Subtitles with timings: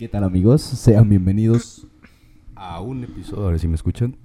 [0.00, 0.62] ¿Qué tal amigos?
[0.62, 1.86] Sean bienvenidos
[2.54, 4.16] a un episodio, ahora sí me escuchan,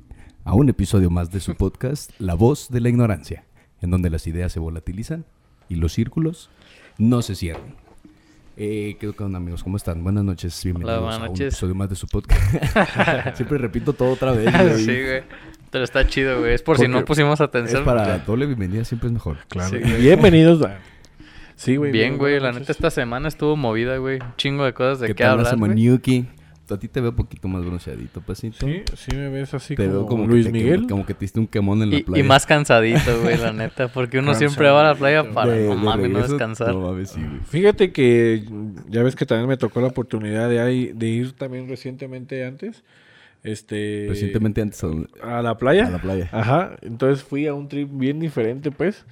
[0.45, 3.43] a un episodio más de su podcast, La Voz de la Ignorancia,
[3.81, 5.25] en donde las ideas se volatilizan
[5.67, 6.49] y los círculos
[6.97, 7.75] no se cierran.
[8.55, 9.63] Eh, ¿Qué onda amigos?
[9.65, 10.01] ¿Cómo están?
[10.01, 11.47] Buenas noches, bienvenidos buenas a un noches.
[11.53, 12.41] episodio más de su podcast.
[13.35, 14.49] Siempre repito todo otra vez.
[14.57, 14.77] güey.
[14.79, 15.23] sí, güey.
[15.71, 16.53] Pero está chido, güey.
[16.53, 17.83] Es por si no pusimos Es atención.
[17.83, 19.39] para doble bienvenida, siempre es mejor.
[19.49, 19.71] Claro.
[19.71, 19.77] Sí.
[19.99, 20.61] Bienvenidos.
[20.63, 20.79] a-
[21.55, 21.91] Sí, güey.
[21.91, 22.39] Bien, güey.
[22.39, 24.19] La neta, esta semana estuvo movida, güey.
[24.21, 25.69] Un chingo de cosas de ¿Qué qué, tal, hablar, güey.
[25.69, 26.25] Manyuki?
[26.67, 28.65] A ti te veo un poquito más bronceadito, pasito.
[28.65, 30.87] Sí, sí me ves así Te veo como, como que Luis te- Miguel.
[30.89, 32.23] Como que te diste un quemón en la Y, playa.
[32.23, 33.87] y más cansadito, güey, la neta.
[33.87, 36.73] Porque uno siempre va a la playa para, De- no de mames, no descansar.
[36.73, 37.39] No mames, sí, güey.
[37.47, 38.45] Fíjate que
[38.89, 42.83] ya ves que también me tocó la oportunidad de, ahí- de ir también recientemente antes.
[43.43, 45.85] Este, Recientemente antes a, a la playa.
[45.85, 46.29] a la playa.
[46.31, 46.71] Ajá.
[46.81, 49.05] Entonces fui a un trip bien diferente, pues.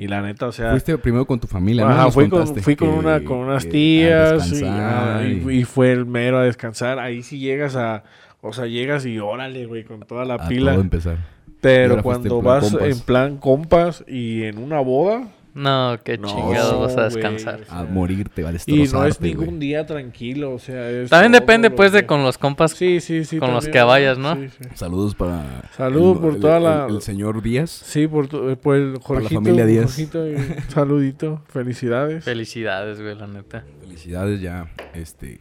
[0.00, 0.70] Y la neta, o sea.
[0.70, 1.90] Fuiste primero con tu familia, ¿no?
[1.90, 6.06] Ajá, Nos fui con, fui con, una, con unas tías y, ah, y- fue el
[6.06, 6.98] mero a descansar.
[6.98, 8.04] Ahí sí llegas a,
[8.40, 10.72] o sea, llegas y órale, güey, con toda la a pila.
[10.72, 11.18] todo empezar.
[11.46, 16.80] Y Pero cuando vas en plan compas y en una boda, No, qué No, chingados
[16.80, 17.60] vas a descansar.
[17.68, 21.70] A morirte, va a y no es ningún día tranquilo, o sea, es También depende,
[21.70, 22.72] pues, de con los compas.
[22.72, 23.38] Sí, sí, sí.
[23.38, 24.36] con los que vayas, ¿no?
[24.36, 24.68] Sí, sí.
[24.74, 25.62] Saludos para...
[25.76, 27.70] Saludos el- por el- toda el- la- El, señor Díaz.
[27.70, 29.34] Sí, por, tu- por el Para la Jorgito.
[29.34, 29.84] familia Díaz.
[29.86, 30.24] Jorgito,
[30.68, 32.24] saludito, felicidades.
[32.24, 33.64] Felicidades, güey, la neta.
[33.80, 35.38] Felicidades, ya, este...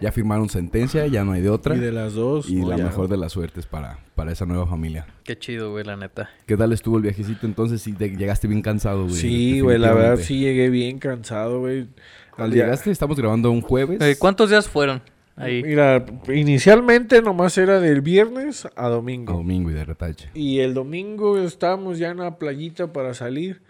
[0.00, 1.74] Ya firmaron sentencia, ya no hay de otra.
[1.76, 2.48] Y de las dos.
[2.50, 2.84] Y la ya.
[2.84, 5.06] mejor de las suertes para, para esa nueva familia.
[5.24, 6.28] Qué chido, güey, la neta.
[6.46, 7.80] ¿Qué tal estuvo el viajecito entonces?
[7.82, 9.14] Sí, te llegaste bien cansado, güey.
[9.14, 11.80] Sí, güey, la verdad sí llegué bien cansado, güey.
[11.80, 11.88] Al
[12.30, 12.90] ¿Cuándo día- llegaste?
[12.90, 14.00] Estamos grabando un jueves.
[14.02, 15.00] Eh, ¿Cuántos días fueron
[15.36, 15.62] ahí?
[15.62, 19.32] Mira, inicialmente nomás era del viernes a A domingo.
[19.32, 20.30] domingo y de retache.
[20.34, 23.62] Y el domingo estábamos ya en la playita para salir.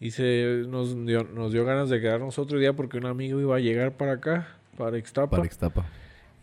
[0.00, 3.56] Y se nos dio, nos dio ganas de quedarnos otro día porque un amigo iba
[3.56, 5.30] a llegar para acá, para Ixtapa.
[5.30, 5.86] Para Ixtapa.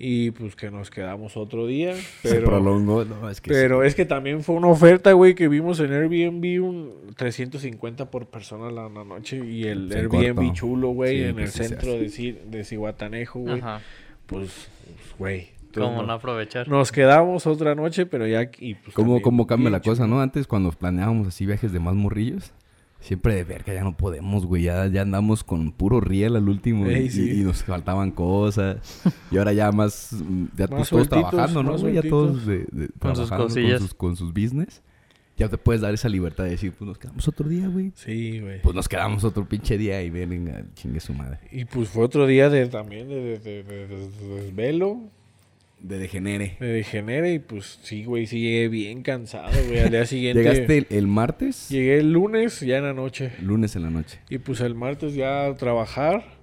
[0.04, 1.94] Y pues que nos quedamos otro día.
[1.96, 3.06] Se Pero, prolongó.
[3.06, 6.64] No, es que pero es que también fue una oferta, güey, que vimos en Airbnb
[6.64, 9.38] un 350 por persona la, la noche.
[9.46, 13.40] Y el Airbnb chulo, güey, Sí, en pues, el se centro de, Ci- de Cihuatanejo,
[13.42, 13.60] güey.
[13.60, 13.82] Ajá.
[14.26, 15.50] Pues, pues, güey.
[15.74, 16.68] ¿Cómo entonces, no aprovechar?
[16.68, 18.50] Nos quedamos otra noche, pero ya...
[18.60, 20.16] Y, pues, ¿Cómo, también cómo cambia la cosa, chulo.
[20.16, 20.22] no?
[20.22, 22.52] Antes cuando planeábamos así viajes de más morrillos,
[23.02, 24.64] siempre de verga ya no podemos, güey.
[24.64, 27.32] Ya, ya andamos con puro riel al último y- Ey, y, sí.
[27.42, 28.78] y nos faltaban cosas.
[29.32, 31.78] Y ahora ya más, mm, ya Más pues todos trabajando, ¿no?
[31.78, 31.94] güey?
[31.96, 33.80] Ya todos de, de- Con sus cosillas.
[33.80, 34.82] Con sus, con sus business.
[35.38, 37.92] Ya te puedes dar esa libertad de decir, pues nos quedamos otro día, güey.
[37.96, 38.62] Sí, güey.
[38.62, 41.40] Pues nos quedamos otro pinche día y venga, chingue su madre.
[41.52, 45.00] Y pues fue otro día de también de, de, de- de- de- de desvelo,
[45.82, 46.58] De degenere.
[46.60, 47.34] de degenere.
[47.34, 49.80] Y pues sí, güey, sí llegué bien cansado, güey.
[49.80, 50.44] Al día siguiente...
[50.44, 51.70] ¿Llegaste el, el martes?
[51.70, 53.32] Llegué el lunes, ya en la noche.
[53.42, 54.20] Lunes en la noche.
[54.30, 56.40] Y pues el martes ya a trabajar.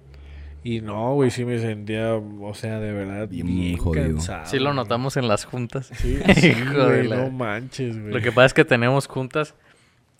[0.61, 4.07] Y no, güey, sí me sentía, o sea, de verdad, Bien bien, jodido.
[4.07, 4.45] cansado.
[4.45, 4.75] Sí lo güey.
[4.75, 5.89] notamos en las juntas.
[5.95, 8.13] Sí, sí, güey, no manches, güey.
[8.13, 9.55] Lo que pasa es que tenemos juntas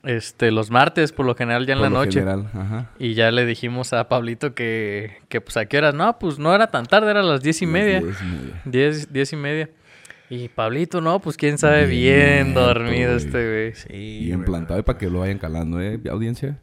[0.04, 2.20] este, los martes, por lo general, ya en Por la lo noche.
[2.20, 2.90] general, ajá.
[3.00, 5.94] Y ya le dijimos a Pablito que, que pues a qué horas.
[5.94, 8.00] No, pues no era tan tarde, era a las diez y media.
[8.02, 8.62] diez y media.
[8.66, 9.70] Diez, diez y media.
[10.30, 13.26] Y Pablito, no, pues quién sabe, Bien dormido güey.
[13.26, 13.74] este güey.
[13.76, 16.00] Sí, Bien plantado y para que lo vayan calando, ¿eh?
[16.10, 16.58] Audiencia.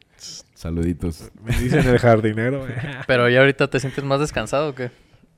[0.55, 1.29] Saluditos.
[1.43, 2.71] Me dicen el jardinero, güey.
[3.05, 4.89] Pero ya ahorita te sientes más descansado o qué?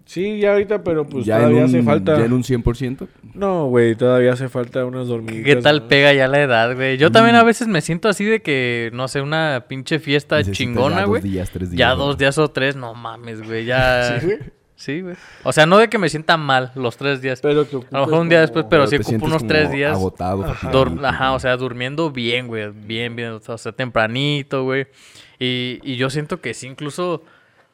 [0.09, 2.17] Sí, ya ahorita, pero pues ya todavía un, hace falta.
[2.17, 3.07] Ya en un 100%.
[3.35, 5.45] No, güey, todavía hace falta unas dormidas.
[5.45, 5.87] ¿Qué tal ¿no?
[5.87, 6.97] pega ya la edad, güey?
[6.97, 7.39] Yo también Mm.
[7.39, 11.05] a veces me siento así de que, no sé, una pinche fiesta Necesitas chingona, ya
[11.05, 11.21] güey.
[11.21, 11.77] Dos días, tres días.
[11.77, 11.97] Ya ¿no?
[11.97, 14.19] dos días o tres, no mames, güey, ya...
[14.19, 14.39] Sí, güey.
[14.73, 15.15] Sí, güey.
[15.43, 17.39] O sea, no de que me sienta mal los tres días.
[17.41, 19.69] Pero que A lo mejor un día después, pero sí te ocupo unos como tres
[19.71, 19.91] días.
[19.91, 20.43] Agotado.
[20.43, 20.71] Ajá.
[21.03, 22.71] Ajá, o sea, durmiendo bien, güey.
[22.71, 23.39] Bien, bien.
[23.45, 24.87] O sea, tempranito, güey.
[25.37, 27.23] Y, y yo siento que sí, incluso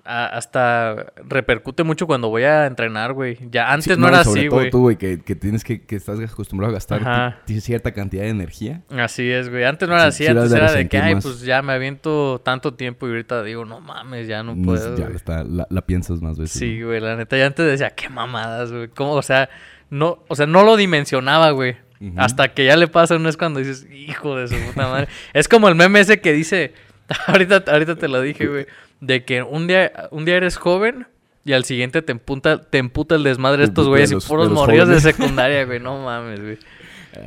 [0.05, 3.37] a- hasta repercute mucho cuando voy a entrenar, güey.
[3.51, 4.69] Ya antes Sí, no, era sobre así, todo güey.
[4.69, 8.81] tú, güey, que, que tienes que, que estás acostumbrado a gastar cierta cantidad de energía.
[8.89, 9.63] Así es, güey.
[9.63, 10.37] Antes no era Sí, así.
[10.37, 13.81] antes era de que, ay, pues ya me aviento tanto tiempo y ahorita digo, no
[13.81, 14.95] mames, ya no No puedo.
[14.95, 15.15] ya güey.
[15.15, 16.59] está, la, la piensas más veces.
[16.59, 16.87] Sí, ¿no?
[16.87, 17.35] güey, la neta.
[17.37, 18.87] Ya antes decía, qué mamadas, güey.
[18.89, 19.13] ¿Cómo?
[19.13, 19.49] O sea,
[19.89, 21.77] no, o sea, no lo dimensionaba, güey.
[22.17, 25.07] Hasta que ya le pasa uno es cuando dices, hijo de su puta madre.
[25.33, 26.73] es como el meme ese que dice,
[27.27, 28.67] ahorita, ahorita te lo dije, güey,
[29.01, 31.07] de que un día, un día eres joven
[31.43, 34.49] y al siguiente te emputa, te emputa el desmadre de estos güeyes de y puros
[34.51, 35.79] morrillos de secundaria, güey.
[35.79, 36.57] No mames, güey.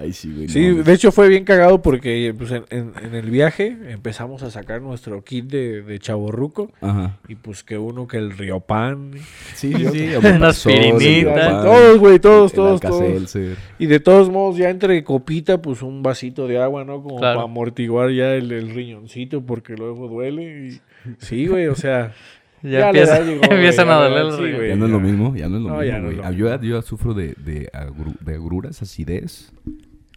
[0.02, 0.48] Ay, sí, güey.
[0.50, 4.42] Sí, no, de hecho fue bien cagado porque pues, en, en- en el viaje empezamos
[4.42, 7.16] a sacar nuestro kit de, de chaborruco Ajá.
[7.26, 9.12] y pues que uno que el Riopan.
[9.54, 10.10] Sí, sí, sí.
[10.16, 11.62] Una aspirinita.
[11.62, 13.34] Todos, güey, todos, todos, todos.
[13.78, 17.02] Y de todos modos ya entre copita pues un vasito de agua, ¿no?
[17.02, 17.36] Como Claro.
[17.38, 20.68] para amortiguar ya el, el riñoncito porque luego duele.
[20.68, 20.80] Y...
[21.18, 22.12] Sí, güey, o sea...
[22.60, 24.42] Ya, Ya empieza- llegó, empiezan a doler los sí.
[24.68, 26.34] Ya no es lo mismo, ya no es lo No, ya mismo, güey.
[26.36, 29.52] lo yo, yo sufro de, de, agru- de agruras, acidez,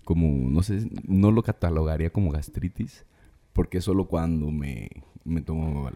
[0.06, 3.06] como, no sé, no lo catalogaría como gastritis,
[3.54, 4.90] porque es solo cuando me,
[5.24, 5.92] me tomo,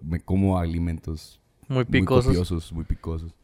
[0.00, 2.24] me como alimentos Muy muy picosos.
[2.24, 3.34] copiosos, muy picosos.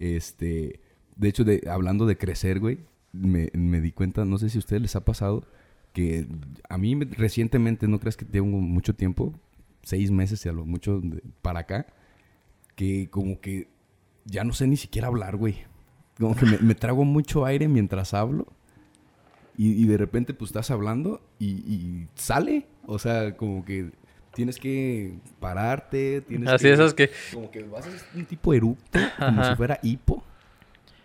[0.00, 0.80] Este,
[1.14, 2.78] de hecho, de, hablando de crecer, güey,
[3.12, 5.44] me, me di cuenta, no sé si a ustedes les ha pasado,
[5.92, 6.26] que
[6.68, 9.34] a mí me- recientemente, no creas que tengo mucho tiempo,
[9.82, 11.86] seis meses y a lo mucho de- para acá,
[12.76, 13.68] que como que
[14.24, 15.56] ya no sé ni siquiera hablar, güey.
[16.18, 18.46] Como que me, me trago mucho aire mientras hablo.
[19.56, 22.66] Y, y de repente, pues estás hablando y, y sale.
[22.86, 23.90] O sea, como que
[24.34, 26.20] tienes que pararte.
[26.22, 27.10] Tienes Así que, esas que...
[27.32, 30.22] Como que vas a hacer un tipo eructo, como si fuera hipo.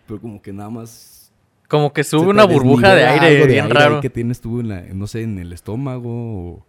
[0.06, 1.32] Pero como que nada más.
[1.68, 4.00] Como que sube una burbuja de aire de bien ahí raro.
[4.00, 6.10] que tienes tú en la, no sé, en el estómago
[6.52, 6.66] o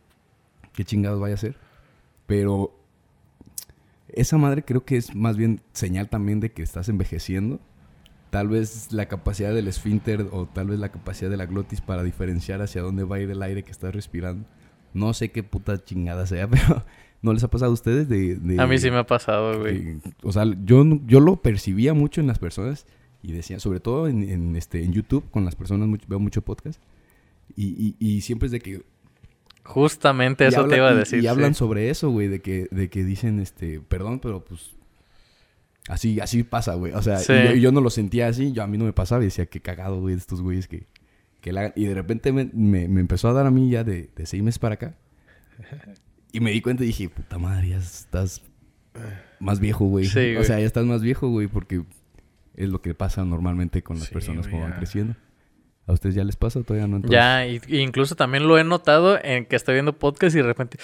[0.74, 1.56] qué chingados vaya a ser.
[2.28, 2.74] Pero
[4.10, 7.60] esa madre creo que es más bien señal también de que estás envejeciendo.
[8.30, 12.04] Tal vez la capacidad del esfínter o tal vez la capacidad de la glotis para
[12.04, 14.46] diferenciar hacia dónde va a ir el aire que estás respirando.
[14.94, 16.84] No sé qué puta chingada sea, pero
[17.22, 18.36] ¿no les ha pasado a ustedes de...
[18.36, 20.00] de- A mí sí me ha pasado, güey.
[20.24, 22.86] o sea, yo, yo lo percibía mucho en las personas
[23.24, 26.42] y decía, sobre todo en, en, este, en YouTube, con las personas, mucho- veo mucho
[26.42, 26.82] podcast.
[27.56, 28.84] Y, y, y siempre es de que
[29.68, 31.20] Justamente eso te iba a decir.
[31.20, 31.28] Y, sí.
[31.28, 34.72] hablan sobre eso, güey, de que, de que dicen, este, perdón, pero pues
[35.88, 36.94] así, así pasa, güey.
[36.94, 37.34] O sea, Sí.
[37.34, 39.46] yo, y yo no lo sentía así, yo a mí no me pasaba y decía,
[39.46, 40.88] qué cagado, güey, de estos güeyes que,
[41.42, 41.74] que la hagan".
[41.76, 44.42] Y de repente me, me- me empezó a dar a mí ya de, de seis
[44.44, 44.96] meses para acá.
[46.34, 48.44] Y me di cuenta y dije, puta madre, ya estás
[49.40, 50.06] más viejo, güey.
[50.06, 51.84] Sí, o sea, ya estás más viejo, güey, porque
[52.56, 55.16] es lo que pasa normalmente con las Sí, personas cuando van creciendo.
[55.88, 56.98] ¿A ustedes ya les pasa todavía no?
[56.98, 60.44] Entonces, Ya, y, incluso también lo he notado en que estoy viendo podcast y de
[60.46, 60.78] repente...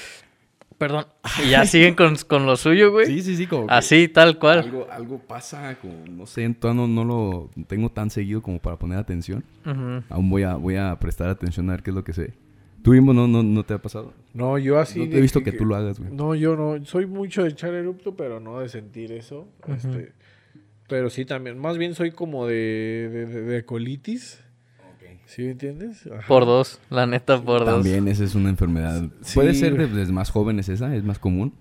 [0.78, 1.06] Perdón.
[1.46, 3.06] Y ya siguen con, con lo suyo, güey.
[3.06, 4.60] Sí, sí, sí, como que- Así, tal cual.
[4.60, 8.78] Algo, algo pasa, como, no sé, todavía no, no lo tengo tan seguido como para
[8.78, 9.44] poner atención.
[10.10, 12.34] Aún voy a, voy a prestar atención a ver qué es lo que sé.
[12.82, 14.14] ¿Tú mismo no, no, no te ha pasado?
[14.34, 15.00] No, yo así.
[15.00, 16.12] no te he visto que, tú lo hagas, güey.
[16.12, 16.84] No, yo no.
[16.86, 19.48] Soy mucho de echar erupto, pero no de sentir eso.
[19.68, 20.12] este,
[20.90, 21.58] pero sí también.
[21.60, 24.44] Más bien soy como de, de, de- de colitis.
[25.34, 26.06] ¿Sí me entiendes?
[26.06, 26.28] Ajá.
[26.28, 27.74] Por dos, la neta, por dos.
[27.74, 29.02] También esa es una enfermedad.
[29.22, 31.56] Sí, Puede ser de, más jóvenes esa, es más común.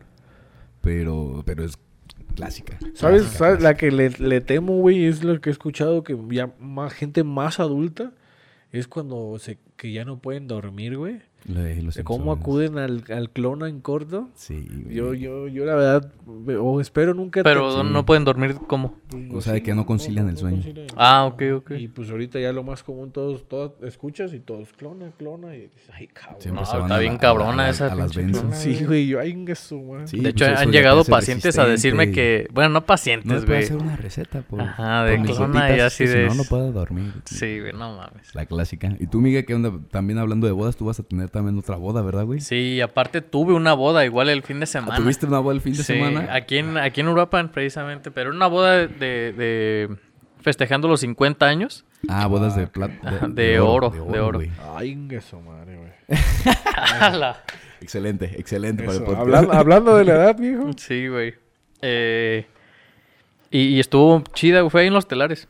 [0.82, 1.78] Pero, pero es
[2.34, 2.78] clásica.
[2.92, 3.22] ¿Sabes?
[3.22, 3.62] Clásica, ¿Sabes?
[3.62, 7.24] La que le, le temo, güey, es lo que he escuchado que ya más gente
[7.24, 8.12] más adulta
[8.72, 11.22] es cuando se que ya no pueden dormir, güey.
[11.46, 14.30] La de los De cómo acuden al, al clona en corto.
[14.34, 14.94] Sí, güey.
[14.94, 16.12] Yo, yo, yo la verdad,
[16.60, 17.42] o espero nunca.
[17.42, 18.94] Pero te- no pueden dormir como...
[19.32, 20.56] O sea, de que no concilian el sueño.
[20.62, 21.70] concilian Ah, ok, ok.
[21.72, 25.56] Y pues ahorita ya lo más común, todos, todos escuchas y todos clona, clona.
[25.56, 26.54] Y dices, ay, cabrón.
[26.54, 28.54] No, está a bien la- a cabrona la- esa a las clona.
[28.54, 29.76] Sí, güey, yo, ay, que su.
[30.06, 32.46] Sí, de pues hecho, han llegado pacientes a decirme que...
[32.52, 33.64] Bueno, no No pacientes, puedo güey.
[33.64, 36.48] hacer una receta por, Ajá, de por clona y así que de- Si no, no
[36.48, 37.12] puedo dormir.
[37.24, 38.34] Sí, güey, no mames.
[38.34, 38.96] La clásica.
[39.00, 39.72] ¿Y tú, Miguel, onda?
[39.90, 42.40] También hablando de bodas, tú vas a tener también otra boda, ¿verdad, güey?
[42.40, 44.94] Sí, aparte tuve una boda igual el fin de semana.
[44.94, 46.28] Ah, ¿Tuviste una boda el fin de Sí, semana?
[46.32, 48.10] Aquí en, aquí en Uruapan, precisamente.
[48.10, 49.96] Pero una boda de, de- de-
[50.40, 51.84] festejando los 50 años.
[52.08, 52.94] Ah, bodas de plata.
[53.02, 54.38] Ajá, de oro, de oro.
[54.38, 54.50] güey.
[54.76, 55.92] Ay, que su madre, güey.
[57.80, 59.20] Excelente, excelente para el Eso, podcast.
[59.26, 60.70] Hablando, hablando de la edad, viejo.
[60.76, 61.34] Sí, güey.
[61.80, 62.46] Eh,
[63.50, 64.70] y, y estuvo chida, güey.
[64.70, 65.48] Fue ahí en los telares.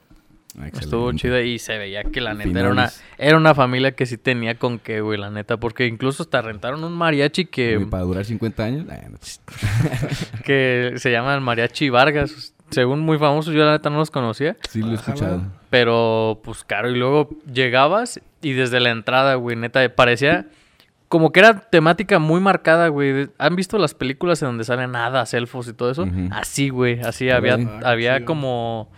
[0.58, 0.78] Ah, excelente.
[0.80, 4.18] Estuvo chida y se veía que la neta era una, era una familia que sí
[4.18, 5.56] tenía con qué, güey, la neta.
[5.56, 8.86] Porque incluso hasta rentaron un mariachi que, Güey, Para durar 50 años.
[8.90, 9.18] Ah, no.
[10.44, 12.54] que se llama el Mariachi Vargas.
[12.70, 14.56] Según muy famosos, yo la neta no los conocía.
[14.68, 15.42] Sí, lo he escuchado.
[15.70, 16.90] Pero, pues, caro.
[16.90, 20.46] Y luego llegabas y desde la entrada, güey, neta, parecía
[21.08, 23.28] como que era temática muy marcada, güey.
[23.36, 26.06] ¿Han visto las películas en donde salen hadas, elfos y todo eso?
[26.30, 27.00] Así, güey.
[27.00, 28.26] Así había, Ah, había chido.
[28.26, 28.90] como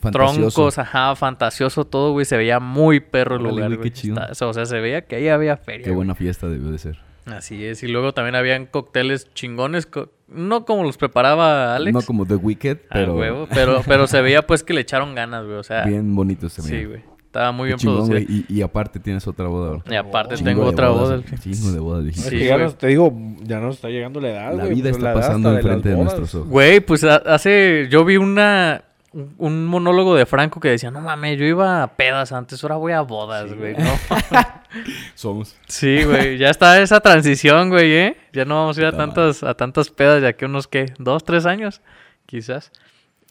[0.00, 0.40] Fantasioso.
[0.54, 2.24] troncos, ajá, fantasioso todo, güey.
[2.24, 3.90] Se veía muy perro el lugar, güey, güey.
[3.90, 4.20] qué chido.
[4.20, 5.84] Está- o sea, se veía que ahí había feria.
[5.84, 5.96] Qué güey.
[5.96, 6.98] buena fiesta debió de ser.
[7.26, 7.82] Así es.
[7.82, 9.86] Y luego también habían cócteles chingones.
[9.86, 11.92] co- no como los preparaba Alex.
[11.92, 15.14] No como The Wicked, a pero huevo, pero, pero se veía pues que le echaron
[15.14, 15.56] ganas, güey.
[15.58, 17.02] O sea, bien bonitos se sí, güey.
[17.26, 18.44] Estaba muy Qué bien chingón, producido.
[18.48, 19.82] Y, y aparte tienes otra boda ahora.
[19.88, 21.16] Y aparte tengo otra boda.
[21.16, 22.12] bodas, el- Chingo de.
[22.12, 25.14] Sí, ya nos, te digo, ya nos está llegando la edad, La vida pues, está
[25.14, 26.48] pasando de enfrente de, nuestros ojos.
[26.48, 27.86] Güey, pues ha- hace.
[27.90, 28.82] Yo vi una.
[29.12, 32.76] Un- Un monólogo de Franco que decía: No mames, yo iba a pedas antes, ahora
[32.76, 33.74] voy a bodas, güey.
[33.76, 33.84] ¿no?
[35.14, 35.56] Somos.
[35.66, 36.38] Sí, güey.
[36.38, 38.16] Ya está esa transición, güey, ¿eh?
[38.32, 40.92] Ya no vamos a ir a tantas, a tantas pedas ya que unos, ¿qué?
[40.98, 41.80] ¿Dos, tres años?
[42.26, 42.70] Quizás.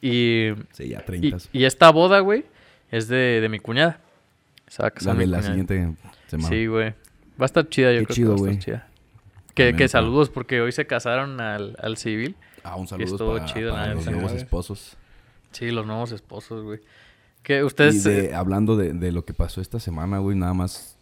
[0.01, 0.49] Y.
[0.71, 1.37] Sí, ya Y, 30.
[1.53, 2.45] y esta boda, güey,
[2.91, 3.99] es de, de mi cuñada.
[4.67, 5.47] Se va a La casar mi la cuñada.
[5.55, 6.49] siguiente semana.
[6.49, 6.89] Sí, güey.
[6.89, 8.57] Va a estar chida, yo Qué creo chido, que va a güey.
[8.59, 8.87] estar chida.
[9.55, 12.35] Que, que saludos, porque hoy se casaron al, al civil.
[12.63, 14.95] Ah, un saludo estuvo para, chido, para la los nuevos esposos.
[15.51, 16.79] Sí, los nuevos esposos, güey.
[17.43, 18.03] Que Y ustedes...
[18.03, 20.97] de- eh, hablando de, de lo que pasó esta semana, güey, nada más,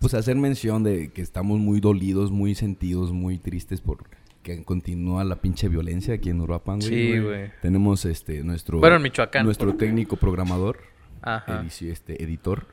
[0.00, 4.04] pues hacer mención de que estamos muy dolidos, muy sentidos, muy tristes por
[4.42, 6.88] que continúa la pinche violencia aquí en Uruapan, güey.
[6.88, 7.50] Sí, güey.
[7.62, 9.44] Tenemos este nuestro Bueno, en Michoacán.
[9.44, 10.78] nuestro porque- técnico programador,
[11.22, 11.64] Ajá.
[11.80, 12.66] este editor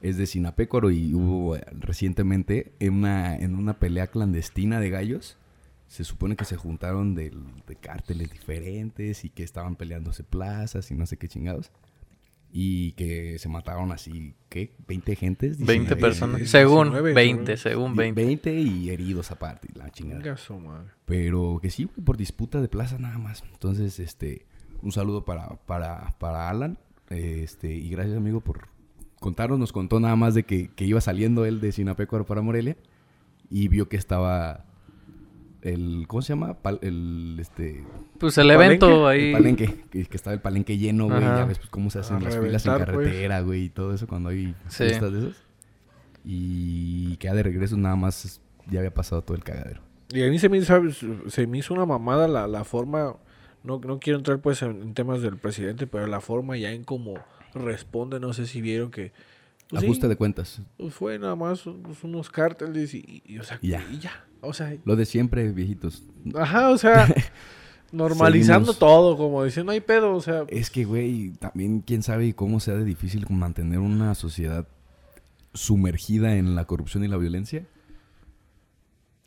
[0.00, 5.36] es de Sinapécoro y hubo eh, recientemente en una en una pelea clandestina de gallos
[5.92, 10.94] se supone que se juntaron del- de cárteles diferentes y que estaban peleándose plazas y
[10.94, 11.70] no sé qué chingados.
[12.50, 14.74] Y que se mataron así, ¿qué?
[14.88, 15.58] ¿20 gentes?
[15.58, 16.40] 20 19, personas.
[16.40, 18.24] eh, Según 19, 20, según- según 20.
[18.24, 20.20] 20 y heridos aparte, la chingada.
[21.04, 23.42] Pero que sí, por disputa de plaza nada más.
[23.52, 24.46] Entonces, este,
[24.82, 26.78] un saludo para, para, para Alan.
[27.10, 28.68] Este, y gracias, amigo, por
[29.20, 29.58] contarnos.
[29.58, 32.76] Nos contó nada más de que, que iba saliendo él de Sinapecuaro para Morelia.
[33.50, 34.64] Y vio que estaba
[35.62, 36.56] el, ¿cómo se llama?
[36.62, 37.84] Pal- el, este,
[38.18, 39.32] Pues el evento el ahí.
[39.32, 39.84] palenque.
[39.90, 41.20] Que, que estaba el palenque lleno, güey.
[41.20, 42.84] Ya ves pues, cómo se hacen A las filas en pues.
[42.86, 43.64] carretera, güey.
[43.64, 44.84] Y todo eso cuando hay Sí.
[44.84, 45.36] fiestas de esos.
[46.24, 48.40] Y que ya de regreso nada más
[48.70, 49.80] ya había pasado todo el cagadero.
[50.10, 50.80] Y a mí se me hizo,
[51.28, 53.16] se me hizo una mamada la, la forma,
[53.64, 56.84] no, no quiero entrar pues en, en temas del presidente, pero la forma ya en
[56.84, 57.14] cómo
[57.54, 59.12] responde, no sé si vieron que...
[59.72, 60.60] pues sí, Ajuste de cuentas.
[60.76, 63.84] pues fue nada más pues, unos cárteles y, y, o sea, ya.
[63.90, 64.24] y ya.
[64.40, 66.02] O sea, Lo de siempre, viejitos.
[66.34, 67.06] ajá, o sea,
[67.92, 68.78] normalizando Seguimos.
[68.78, 72.60] todo, como diciendo, no hay pedo, o sea, Es que, güey, también quién sabe cómo
[72.60, 74.66] sea de difícil mantener una sociedad
[75.54, 77.66] sumergida en la corrupción y la violencia.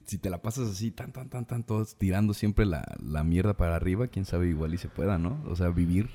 [0.05, 3.55] Si te la pasas así, tan, tan, tan, tan, todos tirando siempre la, la mierda
[3.55, 5.41] para arriba, quién sabe igual y se pueda, ¿no?
[5.47, 6.09] O sea, vivir.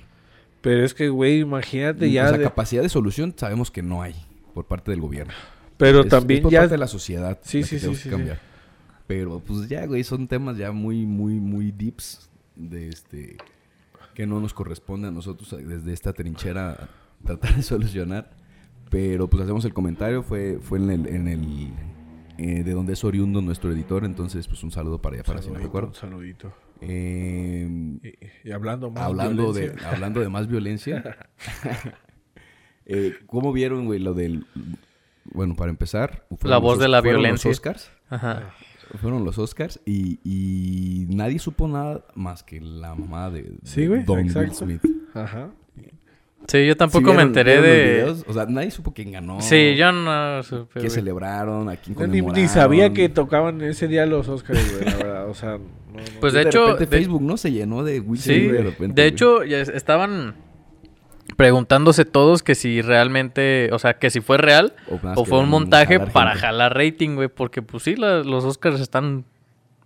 [0.61, 2.29] Pero es que, güey, imagínate o ya...
[2.29, 4.15] sea, de- capacidad de solución sabemos que no hay
[4.55, 5.33] por parte del gobierno.
[5.77, 6.61] pero Es- también es por ya...
[6.61, 7.39] parte de la sociedad.
[7.43, 8.09] Sí, la sí, que sí, sí, que sí.
[8.11, 8.41] cambiar.
[9.07, 13.37] Pero pues ya, güey, son temas ya muy, muy, muy deeps de este
[14.15, 16.89] que no nos corresponde a nosotros desde esta trinchera
[17.25, 18.31] tratar de solucionar.
[18.91, 21.69] Pero pues hacemos el comentario, fue, fue en el, en el
[22.39, 25.49] eh, de donde es oriundo nuestro editor, entonces pues un saludo para allá, para si
[25.51, 25.89] no acuerdo.
[25.89, 26.53] un saludito.
[26.83, 27.69] Eh,
[28.45, 29.91] Y, y hablando más hablando de violencia.
[29.91, 31.17] hablando de más violencia
[32.87, 34.47] eh, cómo vieron güey lo del
[35.25, 37.49] bueno para empezar fueron La los voz de Os- la fueron violencia.
[37.51, 38.55] los Oscars Ajá.
[39.01, 43.87] fueron los Oscars y, y nadie supo nada más que la mamá de, de Sí,
[43.87, 44.55] güey, Don Will exacto.
[44.55, 44.83] Smith
[45.15, 45.51] Ajá.
[46.49, 47.85] Sí, yo ¿Sí tampoco me vieron- enteré de...
[47.93, 48.25] videos?
[48.27, 52.01] o sea nadie supo quién ganó Sí, yo no supe, qué celebraron a quién No,
[52.07, 55.29] ni, conmemoraron ni sabía que tocaban ese día los Oscars, güey, la verdad.
[55.29, 56.21] O sea, no, no.
[56.21, 58.63] Pues de de hecho, repente de- Facebook no se llenó de Will Sí, de de,
[58.63, 59.09] repente güey.
[59.09, 60.35] hecho, estaban
[61.37, 65.49] preguntándose todos que si realmente, o sea, que si fue real O o fue un
[65.49, 69.25] montaje jalar para jalar rating, güey, porque pues sí, la- los Oscars están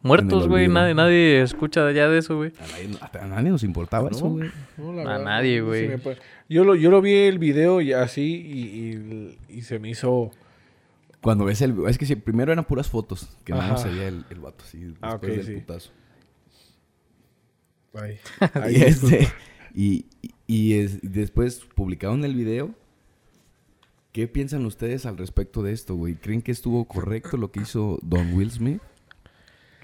[0.04, 2.52] muertos, güey, nadie, nadie escucha ya de eso, güey.
[2.61, 4.16] a nadie, a nadie nos importaba No.
[4.16, 5.90] eso güey No, A verdad, nadie, no, güey.
[6.49, 10.30] Yo lo, yo lo vi el video y así y, y, y se me hizo...
[11.20, 11.75] Cuando ves el...
[11.88, 13.34] Es que sí, primero eran puras fotos.
[13.44, 13.88] Que nada más Ajá.
[13.90, 14.94] se veía el, el vato así.
[15.00, 15.52] Ah, después ok, del sí.
[15.61, 15.90] putazo.
[17.94, 18.18] Ay,
[18.54, 19.28] Y, ay, este,
[19.75, 22.75] y, y- y es- y después publicaron el video.
[24.12, 26.14] ¿Qué piensan ustedes al respecto de esto, güey?
[26.14, 28.80] ¿Creen que estuvo correcto lo que hizo Don Will Smith?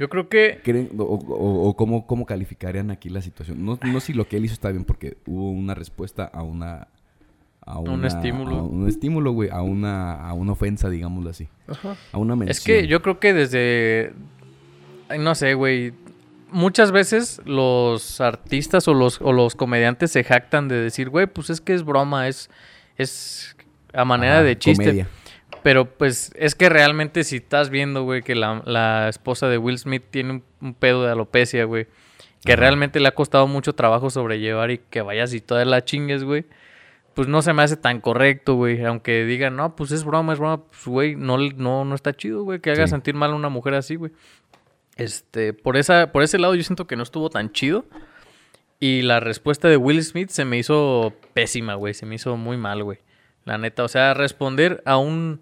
[0.01, 3.65] Yo creo que ¿Creen, o o- o cómo, cómo calificarían aquí la situación?
[3.65, 6.89] No, no si lo que él hizo está bien, porque hubo una respuesta a una...
[7.67, 8.57] A Un estímulo.
[8.57, 9.51] A un estímulo, güey.
[9.51, 11.47] A una, a una ofensa, digámoslo así.
[11.69, 11.95] Ajá.
[12.13, 12.51] A una mención.
[12.51, 14.15] Es que yo creo que desde.
[15.19, 15.93] No sé, güey.
[16.51, 21.51] Muchas veces los artistas o los, o los comediantes se jactan de decir, güey, pues
[21.51, 22.49] es que es broma, es,
[22.97, 23.55] es
[23.93, 24.83] a manera Ajá, de chiste.
[24.83, 25.07] comedia.
[25.63, 29.79] Pero pues es que realmente si estás viendo, güey, que la, la esposa de Will
[29.79, 31.87] Smith tiene un, un pedo de alopecia, güey.
[32.45, 32.61] Que Ajá.
[32.61, 36.47] realmente le ha costado mucho trabajo sobrellevar y que vayas y toda la chingues, güey.
[37.13, 38.83] Pues no se me hace tan correcto, güey.
[38.85, 40.65] Aunque digan, no, pues es broma, es broma.
[40.65, 42.61] Pues, güey, no, no, no está chido, güey.
[42.61, 42.91] Que haga Sí.
[42.93, 44.13] sentir mal a una mujer así, güey.
[44.97, 47.85] Este, por, esa, por ese lado yo siento que no estuvo tan chido.
[48.79, 51.93] Y la respuesta de Will Smith se me hizo pésima, güey.
[51.93, 52.99] Se me hizo muy mal, güey.
[53.51, 55.41] La neta, o sea, responder a un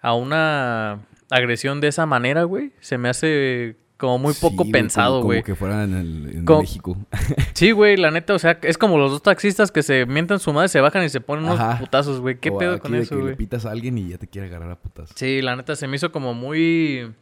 [0.00, 5.20] a una agresión de esa manera, güey, se me hace como muy poco Sí, pensado,
[5.22, 5.40] güey.
[5.42, 6.96] Como que fuera en, el, en Como- México.
[7.52, 10.50] Sí, güey, la neta, o sea, es como los dos taxistas que se mientan su
[10.54, 11.78] madre, se bajan y se ponen unos Ajá.
[11.78, 12.38] putazos, güey.
[12.38, 13.30] ¿Qué O pedo aquí con de eso, que güey?
[13.32, 15.10] le pitas a alguien y ya te quiere agarrar a putas.
[15.14, 17.12] Sí, la neta se me hizo como muy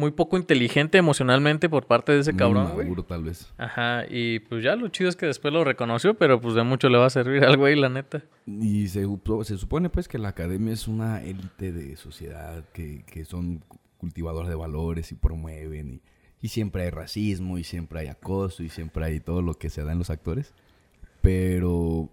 [0.00, 3.52] muy poco inteligente emocionalmente por parte de ese cabrón, maduro, tal vez.
[3.58, 6.88] Ajá, y pues ya lo chido es que después lo reconoció, pero pues de mucho
[6.88, 8.22] le va a servir al güey, la neta.
[8.46, 9.06] Y se,
[9.44, 13.62] se supone pues que la academia es una élite de sociedad que, que son
[13.98, 16.00] cultivadores de valores y promueven y,
[16.40, 19.84] Y siempre hay racismo, y siempre hay acoso, y siempre hay todo lo que se
[19.84, 20.54] da en los actores.
[21.20, 22.08] Pero,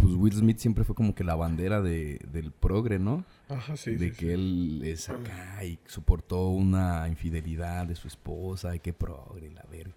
[0.00, 3.24] pues Will Smith siempre fue como que la bandera de, del progre, ¿no?
[3.48, 3.92] Ajá, sí.
[3.96, 4.32] de sí, que sí.
[4.32, 9.94] él es acá y soportó una infidelidad de su esposa, y qué progre, la verga.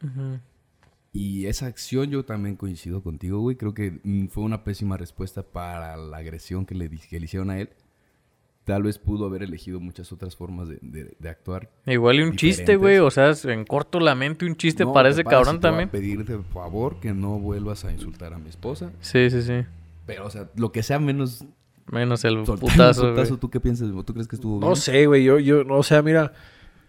[1.15, 3.55] Y esa acción yo también coincido contigo, güey.
[3.55, 7.51] Creo que mm, fue una pésima respuesta para la agresión que le, que le hicieron
[7.51, 7.69] a él.
[8.63, 11.69] Tal vez pudo haber elegido muchas otras formas de, de- de actuar.
[11.85, 12.97] Igual y un chiste, güey.
[12.97, 15.89] O sea, en corto la mente un chiste No, para ese cabrón te voy también.
[15.89, 18.91] a pedir de favor que no vuelvas a insultar a mi esposa.
[19.01, 19.65] Sí, sí, sí.
[20.05, 21.45] Pero, o sea, lo que sea menos
[21.91, 23.37] Menos el putazo, güey.
[23.37, 23.89] ¿tú qué piensas?
[24.05, 24.69] ¿Tú crees que estuvo bien?
[24.69, 25.23] No sé, güey.
[25.23, 26.33] Yo, yo, o sea, mira.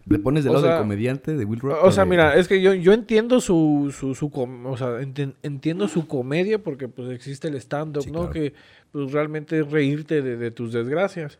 [0.06, 1.78] ¿Le pones del lado sea, del comediante de Will Rock?
[1.82, 5.00] O sea, de- mira, es que yo, yo entiendo su, su, su com- o sea,
[5.00, 8.18] enten- entiendo su comedia porque pues existe el stand-up, Sí, ¿no?
[8.30, 8.32] claro.
[8.34, 8.52] Que
[8.92, 11.38] pues realmente es reírte de, de tus desgracias.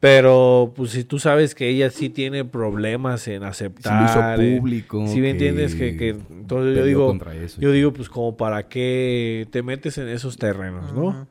[0.00, 4.08] Pero pues si tú sabes que ella sí tiene problemas en Si lo aceptar.
[4.08, 5.06] hizo eh, público.
[5.06, 7.60] Si me entiendes que, que entonces yo digo, contra eso.
[7.60, 11.28] yo digo pues como para qué te metes en esos terrenos, ¿no?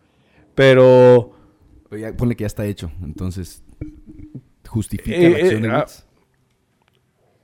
[0.53, 1.33] Pero
[1.89, 2.91] Pero ya, ponle que ya está hecho.
[3.01, 3.63] Entonces,
[4.67, 6.05] justifica Eh, la acción eh, de ah, Witz.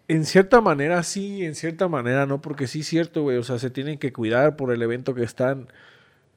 [0.07, 3.37] En cierta manera sí, en cierta manera no, porque sí es cierto, güey.
[3.37, 5.69] O sea, se tienen que cuidar por el evento que están.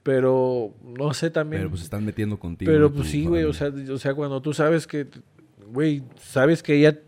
[0.02, 1.62] Pero no sé también.
[1.62, 2.70] Pero pues están metiendo contigo.
[2.70, 3.44] Pero pues sí, güey.
[3.44, 5.06] O sea, o sea, cuando tú sabes que,
[5.72, 6.98] güey, sabes que ella,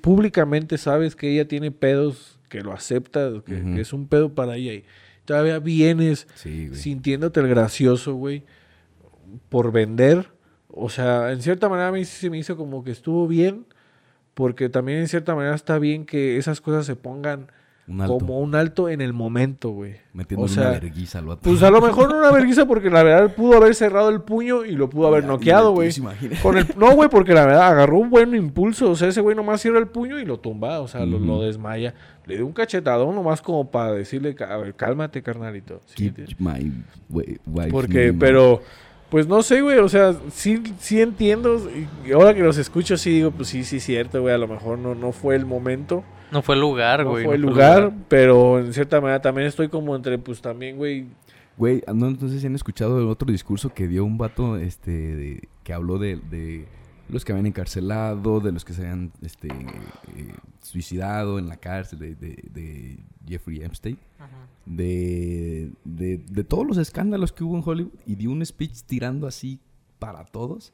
[0.00, 4.74] públicamente sabes que ella tiene pedos, que lo acepta, que, es un pedo para ella.
[4.74, 4.84] Y
[5.24, 8.44] todavía vienes Sí, sintiéndote el gracioso, güey,
[9.48, 10.28] por vender.
[10.68, 13.66] O sea, en cierta manera a mí se me hizo como que estuvo bien,
[14.34, 17.50] porque también en cierta manera está bien que esas cosas se pongan
[17.86, 18.18] Un alto.
[18.18, 19.96] como un alto en el momento, güey.
[20.12, 21.40] Metiendo o sea, una verguiza al vato.
[21.42, 24.64] Pues a lo mejor no una vergüenza porque la verdad pudo haber cerrado el puño
[24.64, 25.90] y lo pudo haber noqueado, güey.
[26.42, 28.90] Con el, no, güey, porque la verdad agarró un buen impulso.
[28.90, 31.94] O sea, ese güey nomás cierra el puño y lo tumba, o sea, lo, desmaya.
[32.26, 35.80] Le dio un cachetadón nomás como para decirle, a ver, cálmate, carnalito.
[35.86, 36.10] ¿sí?
[36.10, 36.72] Keep my
[37.08, 38.62] wife Porque, pero,
[39.10, 41.68] pues no sé, güey, o sea, sí, sí entiendo.
[42.06, 44.78] Y ahora que los escucho, sí digo, pues sí, sí, cierto, güey, a lo mejor
[44.78, 47.24] no, no fue el momento, No fue el lugar, no güey.
[47.24, 51.06] fue el lugar, pero en cierta manera también estoy como entre, pues también, güey,
[51.56, 54.90] Güey, no, no sé si han escuchado el otro discurso que dio un vato este,
[54.90, 56.64] de- que habló de, de
[57.10, 61.98] los que habían encarcelado, de los que se habían este, eh, suicidado en la cárcel,
[61.98, 63.98] de, de- de Jeffrey Epstein,
[64.64, 69.26] de, de, de todos los escándalos que hubo en Hollywood y dio un speech tirando
[69.26, 69.60] así
[69.98, 70.72] para todos.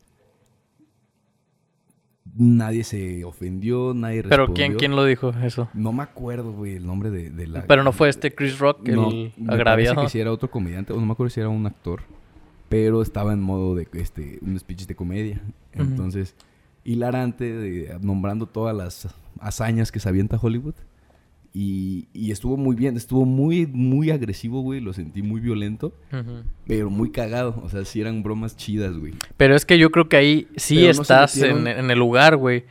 [2.35, 4.55] Nadie se ofendió, nadie Pero respondió.
[4.67, 5.69] ¿quién, ¿quién lo dijo eso?
[5.73, 7.67] No me acuerdo, güey, el nombre de, de la...
[7.67, 10.03] Pero no fue este Chris Rock, el No, me parece agraviado.
[10.03, 12.03] que si era otro comediante, o no me acuerdo si era un actor,
[12.69, 15.41] pero estaba en modo de este un speech de comedia.
[15.73, 16.35] Entonces,
[16.85, 19.09] hilarante, de- nombrando todas las
[19.41, 20.75] hazañas que se avienta Hollywood.
[21.59, 25.95] Y, y estuvo muy bien, estuvo muy, muy agresivo, güey, lo sentí muy violento,
[26.67, 27.59] pero muy cagado.
[27.65, 29.15] O sea, sí eran bromas chidas, güey.
[29.39, 31.91] Pero es que yo creo que ahí sí Pero no se estás metieron- en, en
[31.91, 32.65] el lugar, güey.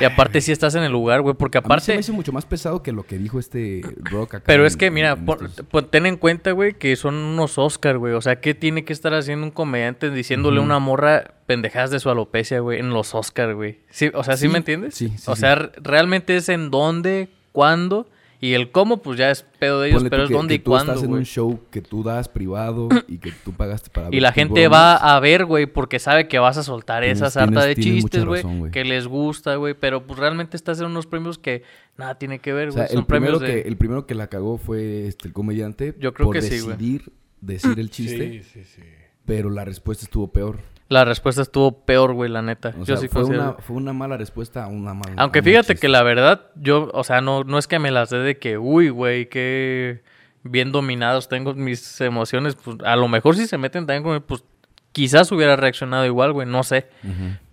[0.00, 1.36] Y aparte sí estás en el lugar, güey.
[1.36, 1.94] Porque A mí se aparte...
[1.94, 4.44] me hizo mucho más pesado que lo que dijo este Rock acá.
[4.46, 7.14] Pero en- es que, mira, en pon- estos- pon- ten en cuenta, güey, que son
[7.14, 8.14] unos Oscar, güey.
[8.14, 12.00] O sea, ¿qué tiene que estar haciendo un comediante diciéndole a una morra pendejadas de
[12.00, 13.78] su alopecia, güey, en los Oscar, güey?
[13.88, 14.96] Sí, o sea, ¿sí, Sí, me entiendes?
[14.96, 15.40] sí, sí, O sí.
[15.42, 18.08] sea, realmente es en dónde, cuándo
[18.44, 20.56] y el cómo, pues ya es pedo de ellos, Ponle pero es que- dónde que
[20.56, 23.88] y tú cuándo, estás en un show que tú das privado y que tú pagaste
[23.90, 24.78] para ver Y la gente bromas.
[25.00, 27.82] va a ver, güey, porque sabe que vas a soltar Tienes- esa sarta tienes- de
[27.82, 31.62] chistes, güey, que les gusta, güey, pero pues realmente estás en unos premios que
[31.96, 32.84] nada tiene que ver, O güey.
[32.84, 33.46] sea, Son el primero, de...
[33.62, 35.94] que, el primero que la cagó fue este, el comediante.
[36.00, 36.76] Yo creo por que sí, güey.
[36.76, 38.82] decidir decir el chiste, Sí, sí, sí.
[39.24, 40.58] pero la respuesta estuvo peor.
[40.92, 42.70] La respuesta estuvo peor, güey, la neta.
[42.76, 45.14] O Yo sea, sí fue, considero- una, fue una mala respuesta a una mala.
[45.16, 45.80] Aunque fíjate chiste.
[45.80, 48.58] que la verdad, yo, o sea, no, no es que me las dé de que,
[48.58, 50.02] uy, güey, qué
[50.42, 52.56] bien dominados tengo mis emociones.
[52.56, 54.44] Pues a lo mejor si se meten también con pues
[54.92, 56.88] quizás hubiera reaccionado igual, güey, no sé.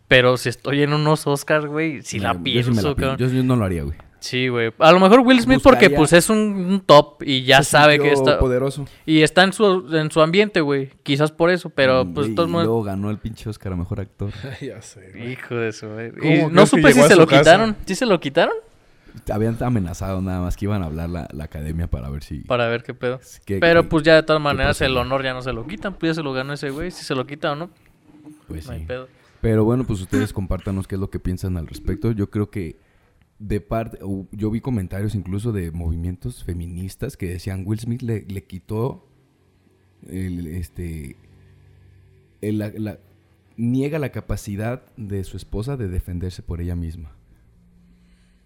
[0.07, 2.81] Pero si estoy en unos Oscars, güey, si No, la yo sí pienso, me la
[2.81, 2.95] pienso.
[2.95, 3.17] cabrón.
[3.17, 3.97] Yo, yo no lo haría, güey.
[4.19, 4.73] Sí, güey.
[4.79, 8.11] A lo mejor Will Smith porque pues es un, un top y ya sabe que
[8.11, 8.37] está...
[8.37, 8.85] poderoso.
[9.05, 10.89] Y está en su, en su ambiente, güey.
[11.03, 12.65] Quizás por eso, pero Mm, pues y de todos modos...
[12.65, 14.31] luego ganó el pinche Oscar a mejor actor.
[14.61, 15.31] ya sé, güey.
[15.31, 15.87] Hijo de su...
[15.87, 16.11] güey.
[16.11, 17.41] ¿Cómo Y crees no que supe si llegó a se su lo casa?
[17.41, 17.75] quitaron.
[17.85, 18.53] ¿Sí se lo quitaron?
[19.31, 22.39] Habían amenazado nada más que iban a hablar la, la academia para ver si.
[22.41, 23.19] Para ver qué pedo.
[23.45, 25.93] que- Pero que- pues ya de todas maneras el honor ya no se lo quitan,
[25.95, 27.69] pues ya se lo ganó ese güey, si se lo quita o no,
[28.47, 28.85] Pues no hay sí.
[28.85, 29.07] pedo.
[29.41, 32.11] Pero bueno, pues ustedes compártanos qué es lo que piensan al respecto.
[32.11, 32.75] Yo creo que
[33.39, 33.99] de parte,
[34.31, 39.07] yo vi comentarios incluso de movimientos feministas que decían Will Smith le, le quitó
[40.07, 41.15] el, este,
[43.57, 47.15] niega la capacidad de su esposa de defenderse por ella misma.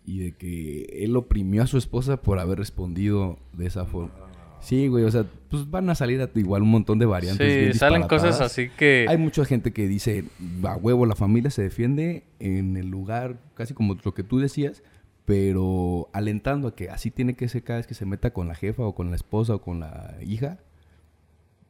[0.06, 4.14] Y de que él oprimió a su esposa por haber respondido de esa forma.
[4.60, 7.52] Sí, güey, o sea, pues van a salir a- igual un montón de variantes.
[7.54, 9.06] Sí, bien salen cosas así que...
[9.08, 10.26] Hay mucha gente que dice,
[10.64, 14.82] a huevo, la familia se defiende en el lugar, casi como lo que tú decías,
[15.26, 18.56] pero alentando a que así tiene que ser cada vez que se meta con la
[18.56, 20.58] jefa o con la esposa o con la hija,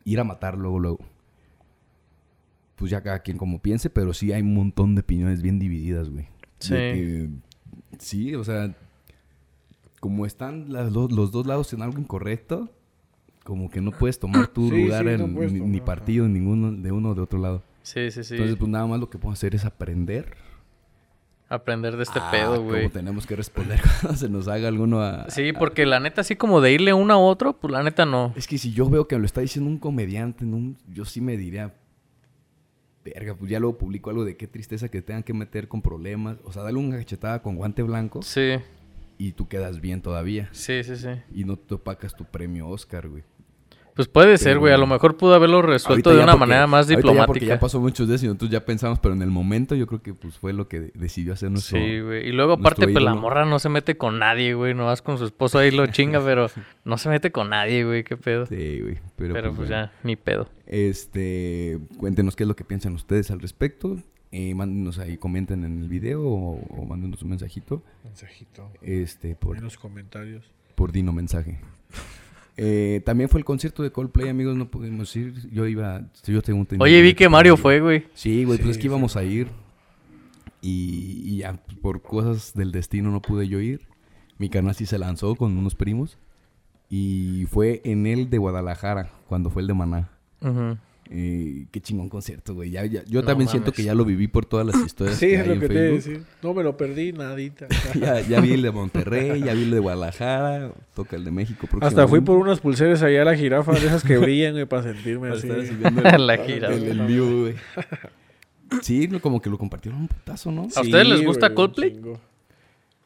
[0.06, 1.00] ir a matar luego, luego.
[2.76, 6.10] Pues ya cada quien como piense, pero sí hay un montón de opiniones bien divididas,
[6.10, 6.28] güey.
[6.60, 6.74] Sí.
[6.74, 7.30] Que-
[8.00, 8.74] sí, o sea,
[10.00, 12.72] como están las dos- los dos lados en algo incorrecto,
[13.44, 15.86] como que no puedes tomar tu Sí, lugar sí, en no ni, tomar, ni ajá.
[15.86, 17.64] partido en ninguno de uno o de otro lado.
[17.82, 18.36] Sí, sí, sí.
[18.36, 20.36] Entonces, pues nada más lo que podemos hacer es aprender.
[21.50, 22.90] Aprender de este a pedo, güey.
[22.90, 25.30] tenemos que responder cuando se nos haga alguno a...
[25.30, 28.06] Sí, a- porque la neta, así como de irle uno a otro, pues la neta
[28.06, 28.34] no.
[28.36, 31.06] Es que si yo veo que me lo está diciendo un comediante, en un- yo
[31.06, 31.74] sí me diría...
[33.06, 36.38] Verga, pues ya luego publico algo de qué tristeza que tengan que meter con problemas.
[36.46, 38.54] O sea, dale una cachetada con guante blanco Sí,
[39.18, 40.48] y tú quedas bien todavía.
[40.54, 41.10] sí, sí, sí.
[41.36, 43.24] Y no te opacas tu premio Oscar, güey.
[43.96, 44.74] Pues puede ser, güey.
[44.74, 47.46] A lo mejor pudo haberlo resuelto de una porque- manera más ahorita ya porque diplomática.
[47.46, 50.02] ya pasó muchos de eso y nosotros ya pensamos, pero en el momento yo creo
[50.02, 51.78] que pues fue lo que de- decidió hacer nuestro...
[51.78, 52.28] Sí, güey.
[52.28, 54.74] Y luego aparte, pues la morra no se mete con nadie, güey.
[54.74, 56.48] No vas con su esposo ahí lo chinga, pero
[56.86, 58.04] no se mete con nadie, güey.
[58.04, 58.48] Qué pedo.
[58.48, 58.98] Sí, güey.
[59.16, 59.86] Pero, pero pues, pues bueno.
[59.86, 60.50] ya, ni pedo.
[60.66, 63.98] Este, cuéntenos qué es lo que piensan ustedes al respecto.
[64.32, 67.84] Eh, mándenos ahí, comenten en el video o, o mándenos un mensajito.
[68.04, 68.72] Mensajito.
[68.82, 70.44] Este, por, En los comentarios.
[70.74, 71.60] por Dino Mensaje.
[72.56, 75.50] Eh, también fue el concierto de Coldplay, amigos, no pudimos ir.
[75.52, 78.06] Yo iba, yo tengo un Oye, vi que Mario fue, güey.
[78.14, 79.48] Sí, güey, pues Sí, es que sí, íbamos a ir.
[80.62, 83.82] Y, y ya por cosas del destino no pude yo ir.
[84.38, 86.18] Mi canal sí se lanzó con unos primos.
[86.90, 90.10] Y fue en el de Guadalajara, cuando fue el de Maná.
[91.10, 92.72] Eh, qué chingón concierto, güey.
[92.72, 95.28] Ya, ya- yo No también siento que ya lo viví por todas las historias Sí,
[95.28, 96.14] que es hay lo en que te iba a Facebook.
[96.14, 96.26] decir.
[96.42, 97.68] No me lo perdí, nadita.
[98.00, 101.68] ya, ya vi el de Monterrey, ya vi el de Guadalajara, toca el de México.
[101.82, 104.84] Hasta fui por unas pulseras allá a la jirafa, de esas que brillan, güey, para
[104.84, 105.48] sentirme así.
[105.50, 106.74] el- La gira.
[106.74, 107.56] el, el vivo, güey.
[108.82, 110.64] Sí, como que lo compartieron un putazo, ¿no?
[110.76, 112.00] ¿A ustedes les gusta un Coldplay?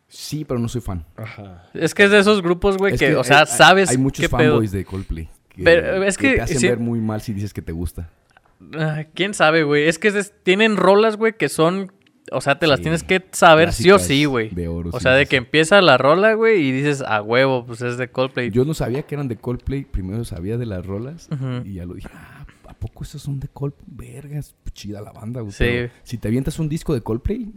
[0.07, 1.03] Sí, pero no soy fan.
[1.17, 1.69] Ajá.
[1.73, 3.97] Es que es de esos grupos, güey, Es que, o hay- sea, hay- sabes Hay
[3.97, 4.51] muchos qué pedo.
[4.51, 5.27] fanboys de Coldplay.
[5.57, 8.09] Que, Pero, es que te hacen ver muy mal si dices que te gusta.
[8.77, 9.87] Ah, ¿Quién sabe, güey?
[9.87, 11.91] Es que es- tienen rolas, güey, que son...
[12.31, 12.83] O sea, te las Sí.
[12.83, 14.49] tienes que saber sí o sí, güey.
[14.49, 15.29] de oro, O sí, sea, de sí.
[15.29, 18.49] que empieza la rola, güey, y dices, a huevo, pues es de Coldplay.
[18.51, 19.85] Yo no sabía que eran de Coldplay.
[19.85, 21.29] Primero sabía de las rolas.
[21.63, 23.85] Y ya lo dije, ah, ¿a poco esos son de Coldplay?
[24.11, 25.53] Vergas, chida la banda, güey.
[25.53, 25.63] Sí.
[25.63, 27.47] Pero si te avientas un disco de Coldplay,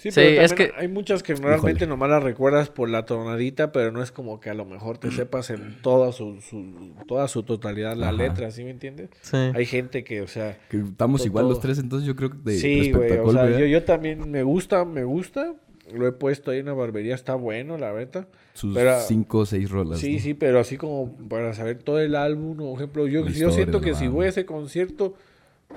[0.00, 1.86] Sí, Sí, pero es también que- hay muchas que normalmente Híjole.
[1.88, 5.10] nomás las recuerdas por la tonadita, pero no es como que a lo mejor te
[5.10, 8.16] sepas en toda su, su- toda su totalidad la Ajá.
[8.16, 9.10] letra, ¿sí me entiendes?
[9.20, 9.36] Sí.
[9.36, 12.38] Hay gente que, o sea, que estamos Todo- igual los tres, entonces yo creo que
[12.42, 15.52] de, sí, güey, o sea, yo, yo también me gusta, me gusta,
[15.92, 18.26] lo he puesto ahí en la barbería, está bueno, la verdad.
[18.54, 19.98] sus pero- cinco o seis rolas.
[19.98, 20.20] Sí, ¿no?
[20.20, 23.94] sí, pero así como para saber todo el álbum, por ejemplo, yo, yo siento que
[23.94, 25.14] si voy a ese concierto,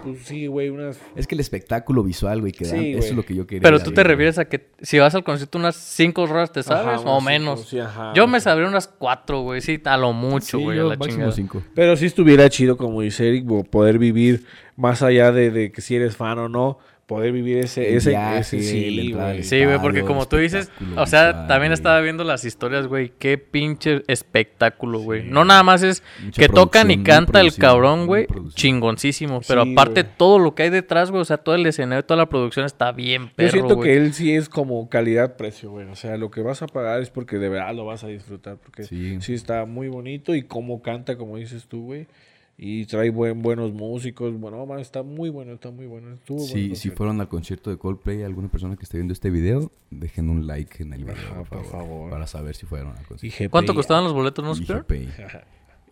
[0.01, 0.99] pues sí, güey, unas...
[1.15, 3.61] Es que el espectáculo visual, güey, que dan, Sí, eso es lo que yo quería.
[3.61, 4.07] Pero tú ver, te güey.
[4.13, 7.59] refieres a que si vas al concierto unas cinco horas te sabes, Ajá, o menos.
[7.59, 10.79] cinco, sí, ajá, Yo me sabría unas cuatro, güey, sí, a lo mucho, Sí, güey,
[10.79, 11.31] a la máximo chingada.
[11.31, 11.61] cinco.
[11.75, 15.95] Pero sí estuviera chido, como dice Eric, poder vivir más allá de, de que si
[15.95, 19.43] eres fan o no, poder vivir ese, ese, viaje, ese- sí, güey.
[19.43, 21.73] Sí, güey, porque como tú dices, o sea, visual, también güey.
[21.73, 25.23] estaba viendo las historias, güey, qué pinche espectáculo, güey.
[25.23, 29.41] No nada más es Mucha que tocan y canta el cabrón, güey, chingoncísimo.
[29.47, 30.13] Pero Sí, aparte güey.
[30.17, 32.91] todo lo que hay detrás, güey, o sea, todo el escenario, toda la producción está
[32.91, 33.89] bien Yo perro, siento güey.
[33.91, 35.85] que él sí es como calidad-precio, güey.
[35.87, 38.57] O sea, lo que vas a pagar es porque de verdad lo vas a disfrutar.
[38.57, 39.17] Porque Sí.
[39.21, 42.07] sí, está muy bonito y cómo canta, como dices tú, güey.
[42.55, 44.39] Y trae buen, buenos músicos.
[44.39, 46.13] Bueno, man, está muy bueno, está muy bueno.
[46.13, 46.97] Estuvo bueno Sí, si concierto.
[46.97, 50.83] fueron al concierto de Coldplay, alguna persona que esté viendo este video, dejen un like
[50.83, 52.09] en el video, Ajá, por, por favor, favor.
[52.11, 53.49] para saber si fueron al concierto.
[53.49, 54.85] ¿Cuánto costaban los boletos, no.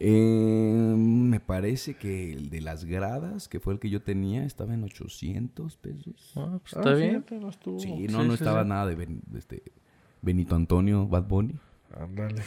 [0.03, 4.73] Eh, me parece que el de las gradas, que fue el que yo tenía, estaba
[4.73, 6.31] en 800 pesos.
[6.35, 7.23] Ah, pues Ah, está bien.
[7.23, 7.51] fíjate, no.
[7.51, 8.69] Sí, sí, no, no sí, estaba sí.
[8.69, 9.61] nada de, Ben- de este
[10.23, 11.53] Benito Antonio, Bad Bunny.
[11.99, 12.41] Ándale.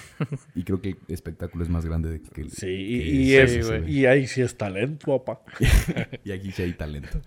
[0.55, 2.51] Y creo que el espectáculo es más grande de que el.
[2.51, 3.91] Sí, y, que y es- güey.
[3.93, 5.43] y ahí sí es talento, papá.
[6.25, 7.21] Y aquí sí hay talento.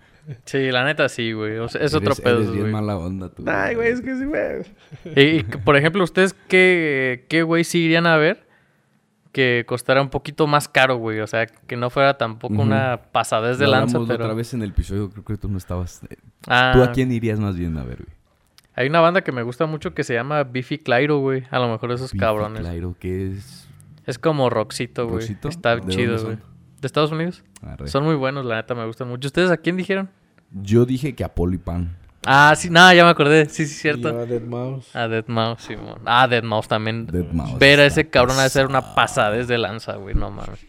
[0.44, 1.56] Sí, la neta sí, güey.
[1.58, 2.72] O sea, es otro pedo, eres bien güey.
[2.72, 3.44] mala onda tú.
[3.46, 4.62] Ay, güey, es que sí, güey.
[5.16, 8.46] Y, y, por ejemplo, ¿ustedes qué, qué güey sí irían a ver?
[9.32, 11.20] Que costara un poquito más caro, güey.
[11.20, 14.24] O sea, que no fuera tampoco una pasadez de Lo lanza, pero...
[14.24, 16.02] otra vez en el episodio, creo que tú no estabas.
[16.10, 18.17] eh, Ah, ¿Tú a quién irías más bien a ver, güey?
[18.78, 21.42] Hay una banda que me gusta mucho que se llama Biffy Clyro, güey.
[21.50, 22.60] A lo mejor esos Biffy cabrones.
[22.64, 23.68] Clyro, que es.
[24.06, 25.18] Es como Roxito, güey.
[25.18, 25.48] ¿Roxito?
[25.48, 26.36] Está ¿De chido, güey.
[26.36, 26.42] son?
[26.80, 27.42] ¿De Estados Unidos?
[27.60, 27.88] Arre.
[27.88, 29.26] Son muy buenos, la neta, me gustan mucho.
[29.26, 30.10] ¿Ustedes a quién dijeron?
[30.52, 31.96] Yo dije que Apolo y Pan.
[32.24, 33.46] Ah, sí, nada, ya me acordé.
[33.46, 34.10] Sí, sí, cierto.
[34.10, 34.94] a Dead Mouse.
[34.94, 35.98] A Dead Mouse, Simón.
[36.04, 37.08] Ah, Dead Mouse también.
[37.08, 40.14] Deadmau5 Ver a ese cabrón a hacer una pasada desde lanza, güey.
[40.14, 40.64] No mames.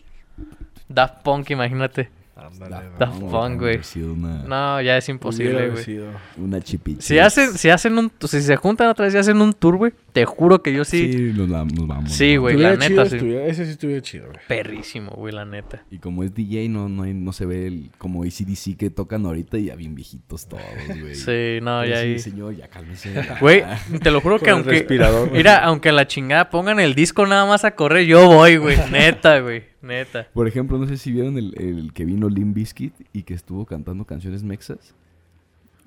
[0.87, 2.09] Daft Punk, imagínate.
[2.47, 3.80] Ándale, Daft Punk, güey.
[4.04, 6.02] una, No, ya es imposible, güey.
[6.38, 7.02] una chipicha.
[7.02, 9.93] Si hacen, si hacen un, si se juntan otra vez y hacen un tour, güey,
[10.13, 12.11] te juro que yo sí, Sí, nos, va- nos vamos.
[12.11, 12.57] Sí, güey.
[12.57, 13.15] la neta, chido, sí.
[13.15, 14.37] estuviera- Ese sí estuviera chido, güey.
[14.47, 15.83] perrísimo, güey, la neta.
[15.91, 19.25] Y como es DJ, no, no, hay- no se ve el, como ACDC que tocan
[19.25, 21.15] ahorita y ya bien viejitos todos, güey.
[21.15, 22.19] Sí, no, Pero ya sí, ahí.
[22.19, 23.13] señor, ya cálmese.
[23.39, 23.63] Güey,
[24.03, 24.69] te lo juro que aunque.
[24.71, 25.37] respirador, güey.
[25.39, 28.77] Mira, aunque la chingada pongan el disco nada más a correr, yo voy, güey.
[28.91, 29.63] Neta, güey.
[29.81, 30.27] Neta.
[30.33, 33.65] Por ejemplo, no sé si vieron el, el que vino Limp Bizkit y que estuvo
[33.65, 34.93] cantando canciones mexas.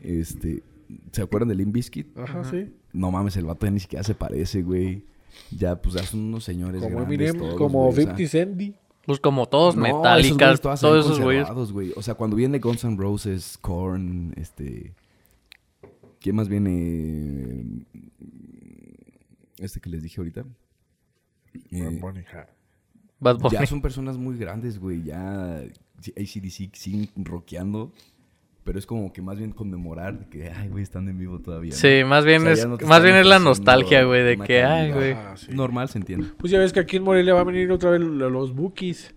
[0.02, 0.62] Este,
[1.12, 2.16] ¿se acuerdan de Limp Bizkit?
[2.18, 2.72] Ajá, sí.
[2.92, 5.04] No mames, el vato ya ni siquiera se parece, güey.
[5.50, 8.16] Ya, pues ya son unos señores Como grandes Eminem, todos, como güey, o sea.
[8.16, 8.74] 50 Centy.
[9.06, 9.92] Pues como todos, No, ven
[10.60, 11.48] todos esos güeyes.
[11.72, 11.92] güey.
[11.96, 14.94] O sea, cuando viene Guns N' Roses, Korn, este...
[16.20, 17.84] ¿Quién más viene?
[19.58, 20.44] Este que les dije ahorita.
[21.72, 22.00] Eh,
[23.18, 25.02] Bad Bunny, ya son personas muy grandes, güey.
[25.02, 25.56] Ya
[26.16, 27.92] ACDC siguen rockeando.
[28.64, 31.70] Pero es como que más bien conmemorar que, ay, güey, están en vivo todavía.
[31.72, 31.76] ¿no?
[31.76, 34.62] Sí, más bien O sea, es, no más bien es la nostalgia, güey, de que,
[34.62, 35.12] ay, güey.
[35.12, 35.48] Ah, sí.
[35.52, 36.28] Normal, se entiende.
[36.38, 39.14] Pues ya ves que aquí en Morelia va a venir otra vez lo- los Bookies.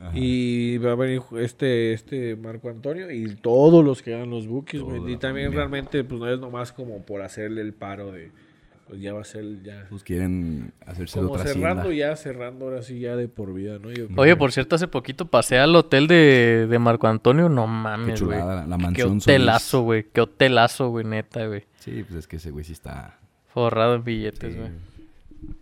[0.00, 0.10] Ajá.
[0.14, 4.82] Y va a venir este, este Marco Antonio y todos los que hagan los Bookies,
[4.82, 4.98] güey.
[5.12, 5.50] Y también familia.
[5.58, 8.32] realmente, pues no es nomás como por hacerle el paro de.
[8.90, 9.86] Pues ya va a ser ya.
[9.88, 12.08] Pues quieren hacerse Como otra cerrando hacienda.
[12.10, 13.88] ya, cerrando ahora sí ya de por vida, ¿no?
[13.92, 14.20] Yo creo.
[14.20, 17.48] Oye, por cierto, hace poquito pasé al hotel de, de Marco Antonio.
[17.48, 18.36] No Qué mames, güey.
[18.38, 19.84] chulada, la, la Qué mansión hotelazo, Solís.
[19.84, 20.06] güey.
[20.12, 21.66] Qué hotelazo, güey, neta, güey.
[21.78, 24.70] Sí, pues es que ese güey sí está Forrado en billetes, Sí, güey.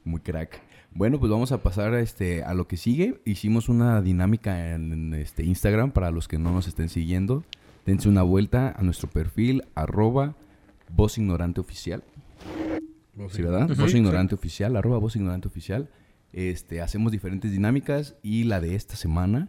[0.05, 0.62] Muy crack.
[0.93, 3.21] Bueno, pues vamos a pasar a, este, a lo que sigue.
[3.27, 7.45] Hicimos una dinámica en, en, este Instagram para los que no nos estén siguiendo.
[7.85, 10.35] Dense una vuelta a nuestro perfil, arroba
[10.88, 12.03] voz ignorante oficial.
[13.19, 13.43] Voz Sí,
[13.99, 15.89] ignorante oficial, arroba voz ignorante oficial.
[16.33, 19.49] Este, hacemos diferentes dinámicas y la de esta semana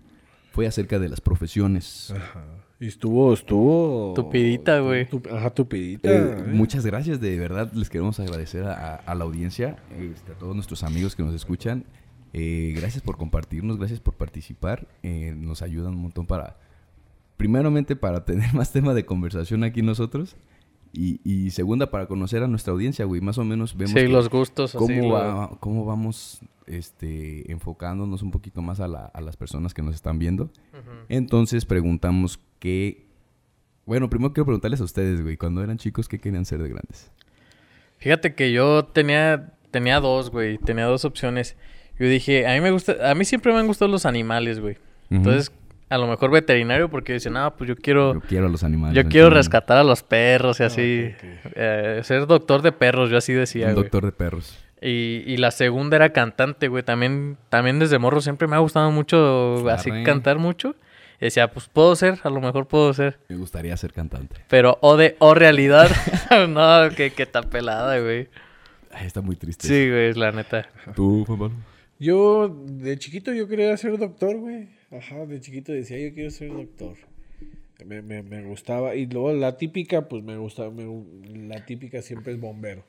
[0.51, 2.11] fue acerca de las profesiones.
[2.15, 2.45] Ajá.
[2.79, 4.13] Y estuvo, estuvo.
[4.15, 5.07] Tupidita, güey.
[5.09, 6.09] tu- Ajá, tupidita.
[6.09, 6.43] Eh, ¿eh?
[6.53, 10.55] muchas gracias, de verdad les queremos agradecer a, a- a la audiencia, este, a todos
[10.55, 11.83] nuestros amigos que nos escuchan.
[12.31, 14.87] Eh, gracias por compartirnos, gracias por participar.
[15.03, 16.57] eh, nos ayudan un montón para,
[17.37, 20.35] primeramente para tener más tema de conversación aquí nosotros
[20.93, 23.21] y, y segunda para conocer a nuestra audiencia, güey.
[23.21, 24.77] Más o menos vemos Sí, que- los gustos, así.
[24.85, 29.81] cómo, va- cómo vamos este, enfocándonos un poquito más a, la- a las personas que
[29.81, 30.49] nos están viendo.
[31.09, 33.05] Entonces preguntamos qué...
[33.85, 37.11] Bueno, primero quiero preguntarles a ustedes, güey, cuando eran chicos, ¿qué querían ser de grandes?
[37.97, 40.57] Fíjate que yo tenía, tenía dos, güey.
[40.59, 41.57] Tenía dos opciones.
[41.97, 44.77] Yo dije, a mí me gusta, a mí siempre me han gustado los animales, güey.
[45.09, 45.51] Entonces,
[45.89, 48.95] a lo mejor veterinario porque dicen, no, pues yo quiero, Yo quiero a los animales.
[48.95, 51.13] yo quiero rescatar a los perros y así.
[51.15, 51.51] ok, ok.
[51.55, 53.83] Eh, ser doctor de perros, yo así decía, Un güey.
[53.83, 54.57] doctor de perros.
[54.81, 56.83] Y, y la segunda era cantante, güey.
[56.83, 60.75] También, también desde morro siempre me ha gustado mucho así cantar mucho.
[61.21, 63.19] Y decía, pues puedo ser, a lo mejor puedo ser.
[63.27, 64.37] Me gustaría ser cantante.
[64.47, 65.89] Pero o de o realidad,
[66.49, 68.29] no, que, que está pelada, güey.
[68.93, 69.67] Ay, está muy triste.
[69.67, 70.69] Sí, güey, es la neta.
[70.95, 71.55] ¿Tú, Juan Pablo?
[71.99, 74.69] Yo, de chiquito, yo quería ser doctor, güey.
[74.91, 76.95] Ajá, de chiquito decía, yo quiero ser doctor.
[77.85, 78.95] Me, me, me gustaba.
[78.95, 80.69] Y luego la típica, pues me gusta.
[80.69, 81.03] me-
[81.47, 82.83] la típica siempre es bombero.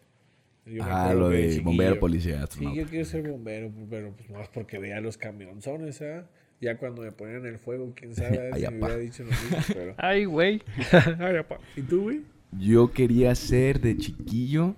[0.66, 4.48] Yo Ah, lo de chiquillo- bombero, policía, Sí, yo quiero ser bombero, pero pues más
[4.48, 6.28] porque veía los camionzones, ¿ah?
[6.60, 8.86] Ya cuando me ponían el fuego, quién sabe Ay, si me apá.
[8.86, 9.94] hubiera dicho lo mismo, pero...
[9.98, 10.62] Ay, güey.
[11.18, 11.58] Ay, apá.
[11.76, 12.20] ¿Y tú, güey?
[12.58, 14.74] Yo quería ser de chiquillo,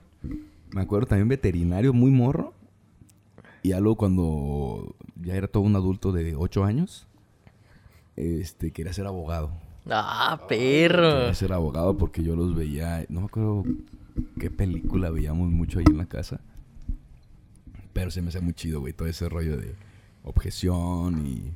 [0.75, 2.53] me acuerdo también veterinario, muy morro.
[3.63, 7.07] Y ya luego cuando ya era todo un adulto de 8 años,
[8.17, 9.51] este, quería ser abogado.
[9.91, 11.11] Ah, perro.
[11.19, 13.65] Quería ser abogado porque yo los veía, no me acuerdo
[14.39, 16.41] qué película veíamos mucho ahí en la casa.
[17.93, 19.75] Pero se me hace muy chido, güey, todo ese rollo de
[20.25, 21.53] objeción y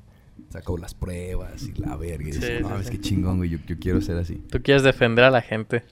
[0.51, 2.29] sacó las pruebas y la verga.
[2.29, 2.93] Y Sí, sí, no, es sí.
[2.93, 4.37] que chingón, güey, yo, yo quiero ser así.
[4.51, 5.85] Tú quieres defender a la gente.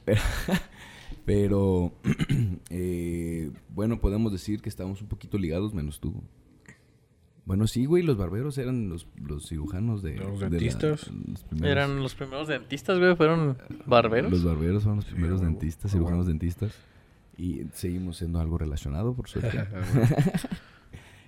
[1.24, 1.92] Pero,
[2.70, 6.14] eh, bueno, podemos decir que estamos un poquito ligados, menos tú.
[7.46, 10.16] Bueno, sí, güey, los barberos eran los, los cirujanos de...
[10.16, 11.10] Los de la- dentistas.
[11.12, 13.14] los primeros- Eran los primeros dentistas, güey.
[13.16, 14.30] Fueron barberos.
[14.32, 16.72] Los barberos fueron los primeros dentistas, Ah, cirujanos dentistas.
[17.36, 19.58] Y seguimos siendo algo relacionado, por suerte.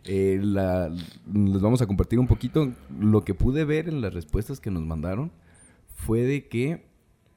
[0.09, 2.72] Eh, la- les vamos a compartir un poquito.
[3.00, 5.33] Lo que pude ver en las respuestas que nos mandaron
[5.96, 6.87] fue de que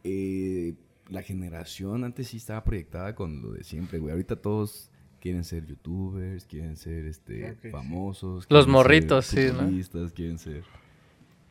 [0.03, 0.75] eh,
[1.09, 4.11] la generación antes sí estaba proyectada con lo de siempre, güey.
[4.11, 7.69] Ahorita todos quieren ser youtubers, quieren ser este Ok, sí.
[7.69, 8.45] famosos.
[8.49, 9.53] Los quieren ser morritos, sí, ¿no?
[9.59, 10.63] futbolistas, quieren ser...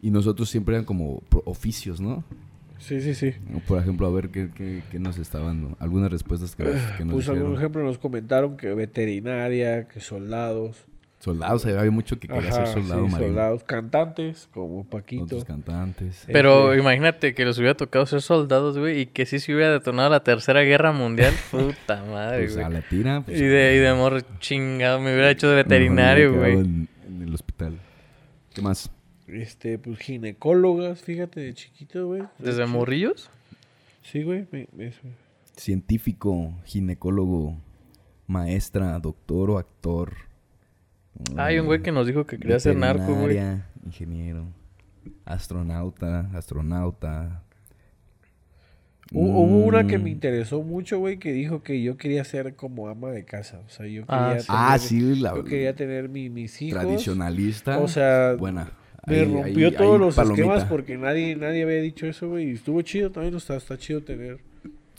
[0.00, 2.24] Y nosotros siempre eran como pro- oficios, ¿no?
[2.78, 3.32] Sí, sí, sí.
[3.66, 5.76] Por ejemplo, a ver qué, qué, qué nos estaban...
[5.80, 6.64] Algunas respuestas que,
[6.96, 10.84] que nos Pues, por ejemplo, nos comentaron que veterinaria, que soldados.
[11.20, 13.28] Soldados, había mucho que quería Ajá, ser soldado sí, marino.
[13.30, 13.64] soldados.
[13.64, 15.24] Cantantes, como Paquito.
[15.24, 16.24] Otros cantantes.
[16.28, 19.72] Pero Este- imagínate que les hubiera tocado ser soldados, güey, y que sí se hubiera
[19.72, 21.34] detonado la tercera guerra mundial.
[21.50, 22.72] Puta madre, Pues a güey.
[22.72, 23.20] la tira.
[23.22, 26.52] Pues, Y de, y de morro chingado, me hubiera hecho de a veterinario, güey.
[26.52, 27.80] En, en el hospital.
[28.54, 28.88] ¿Qué más?
[29.26, 32.22] Este, pues ginecólogas, fíjate, de chiquito, güey.
[32.38, 32.70] ¿Desde Sí.
[32.72, 33.28] morrillos?
[34.02, 34.46] Sí, güey.
[34.52, 35.00] me- me- eso.
[35.56, 37.56] Científico, ginecólogo,
[38.28, 40.27] maestra, doctor o actor.
[41.36, 43.38] Hay un güey que nos dijo que quería ser narco, güey.
[43.84, 44.44] Ingeniero,
[45.24, 47.42] astronauta, astronauta.
[49.10, 50.02] Hu- Hubo una que Mm.
[50.02, 53.60] me interesó mucho, güey, que dijo que yo quería ser como ama de casa.
[53.66, 54.46] O sea, yo Ah, quería sí.
[54.48, 56.78] tener, Ah, sí, la yo quería tener mi- mis hijos.
[56.82, 57.78] tradicionalista.
[57.78, 58.70] O sea, buena.
[59.06, 60.42] Me Ahí- rompió ahí- todos ahí los palomita.
[60.42, 62.50] esquemas porque nadie, nadie había dicho eso, güey.
[62.50, 64.40] Y estuvo chido también, está, está chido tener,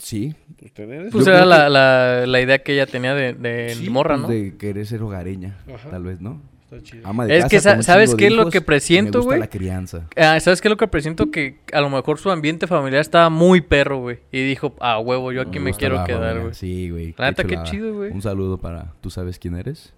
[0.02, 0.34] Sí.
[0.58, 0.72] pues.
[1.12, 4.14] Pues Yo era la, que- la, la idea que ella tenía de, de Sí, morra,
[4.16, 4.28] pues, ¿no?
[4.28, 5.90] De querer ser hogareña, Ajá.
[5.90, 6.40] tal vez, ¿no?
[6.70, 7.06] Está chido.
[7.06, 9.38] Ama de Es que sa- ¿sabes qué es lo que presiento, güey?
[9.40, 10.06] la crianza.
[10.16, 11.30] Ah, ¿Sabes qué es lo que presiento?
[11.30, 14.20] Que a lo mejor su ambiente familiar estaba muy perro, güey.
[14.32, 16.54] Y dijo, ah, huevo, yo aquí me quiero quedar, güey.
[16.54, 17.14] Sí, güey.
[17.18, 18.10] La neta, qué chido, güey.
[18.10, 19.92] Un saludo para tú sabes quién eres.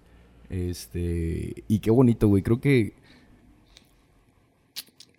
[0.49, 2.43] Este, y qué bonito, güey.
[2.43, 2.93] Creo que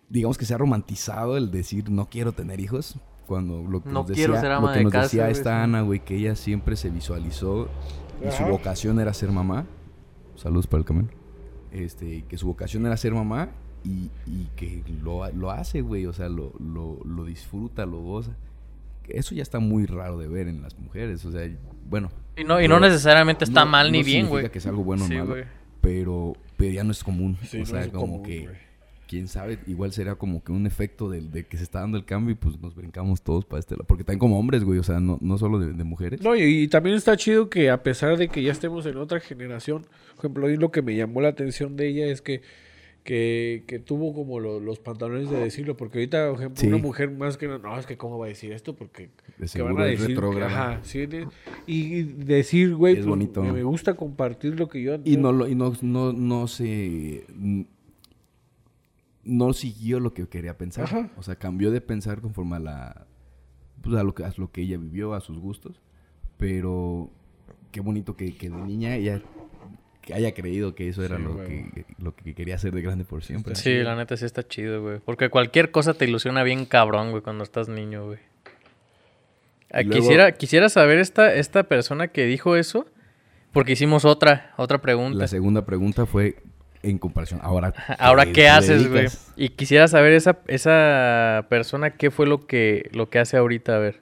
[0.09, 2.95] digamos que se ha romantizado el decir no quiero tener hijos.
[3.25, 5.63] Cuando lo que No nos decía, ser lo que de nos casa, decía esta.
[5.63, 7.69] Ana, güey, que ella siempre se visualizó
[8.25, 9.65] y su vocación era ser mamá.
[10.35, 11.11] Saludos para el camión.
[11.71, 13.49] Este, que su vocación era ser mamá
[13.83, 16.05] y, y que lo, lo hace, güey.
[16.05, 18.31] O sea, lo, lo, lo disfruta, lo goza.
[19.07, 21.23] Eso ya está muy raro de ver en las mujeres.
[21.25, 21.41] O sea,
[21.89, 22.09] bueno.
[22.37, 24.51] Y no, y no pero necesariamente está no- mal ni no bien, significa güey.
[24.51, 25.27] que es algo bueno o Sí, malo.
[25.31, 25.43] güey.
[25.81, 27.37] Pero, pero ya no es común.
[27.47, 28.49] Sí, o sea, como común, que.
[29.07, 32.05] Quién sabe, igual sería como que un efecto del- de, que se está dando el
[32.05, 33.85] cambio y pues nos brincamos todos para este lado.
[33.87, 36.21] Porque también como hombres, güey, o sea, no, no solo de, de mujeres.
[36.21, 39.19] No, y, y también está chido que a pesar de que ya estemos en otra
[39.19, 39.83] generación,
[40.15, 42.41] por ejemplo, hoy lo que me llamó la atención de ella es que,
[43.03, 46.67] que, que tuvo como lo- los pantalones de decirlo, porque ahorita, por ejemplo, Sí.
[46.67, 49.47] una mujer más que no, no, es que cómo va a decir esto, porque De
[49.47, 51.27] que van a decir, ajá, sí, de-
[51.67, 53.43] y decir, güey, Es pues, bonito.
[53.43, 57.25] me gusta compartir lo que yo Y no, lo, y no, no, no se...
[59.25, 60.85] No siguió lo que quería pensar.
[60.85, 61.09] Ajá.
[61.17, 63.07] O sea, cambió de pensar conforme a la...
[63.81, 65.81] Pues a lo que, a lo que ella vivió, a sus gustos.
[66.37, 67.09] Pero
[67.71, 69.21] qué bonito que, que de niña ella
[70.01, 71.71] que haya creído que eso era Sí, lo, güey.
[71.71, 73.55] que, lo que quería hacer de grande por siempre.
[73.55, 74.99] Sí, la neta sí está chido, güey.
[74.99, 78.19] Porque cualquier cosa te ilusiona bien cabrón, güey, cuando estás niño, güey.
[79.71, 82.85] Ah, luego- Quisiera, quisiera saber esta, esta persona que dijo eso,
[83.51, 85.17] porque hicimos otra, otra pregunta.
[85.17, 86.37] La segunda pregunta fue
[86.89, 87.39] en comparación.
[87.43, 89.07] Ahora, Ahora, ¿qué ¿qué te haces, güey?
[89.35, 93.79] Y quisiera saber esa, esa persona qué fue lo que, lo que hace ahorita, a
[93.79, 94.01] ver.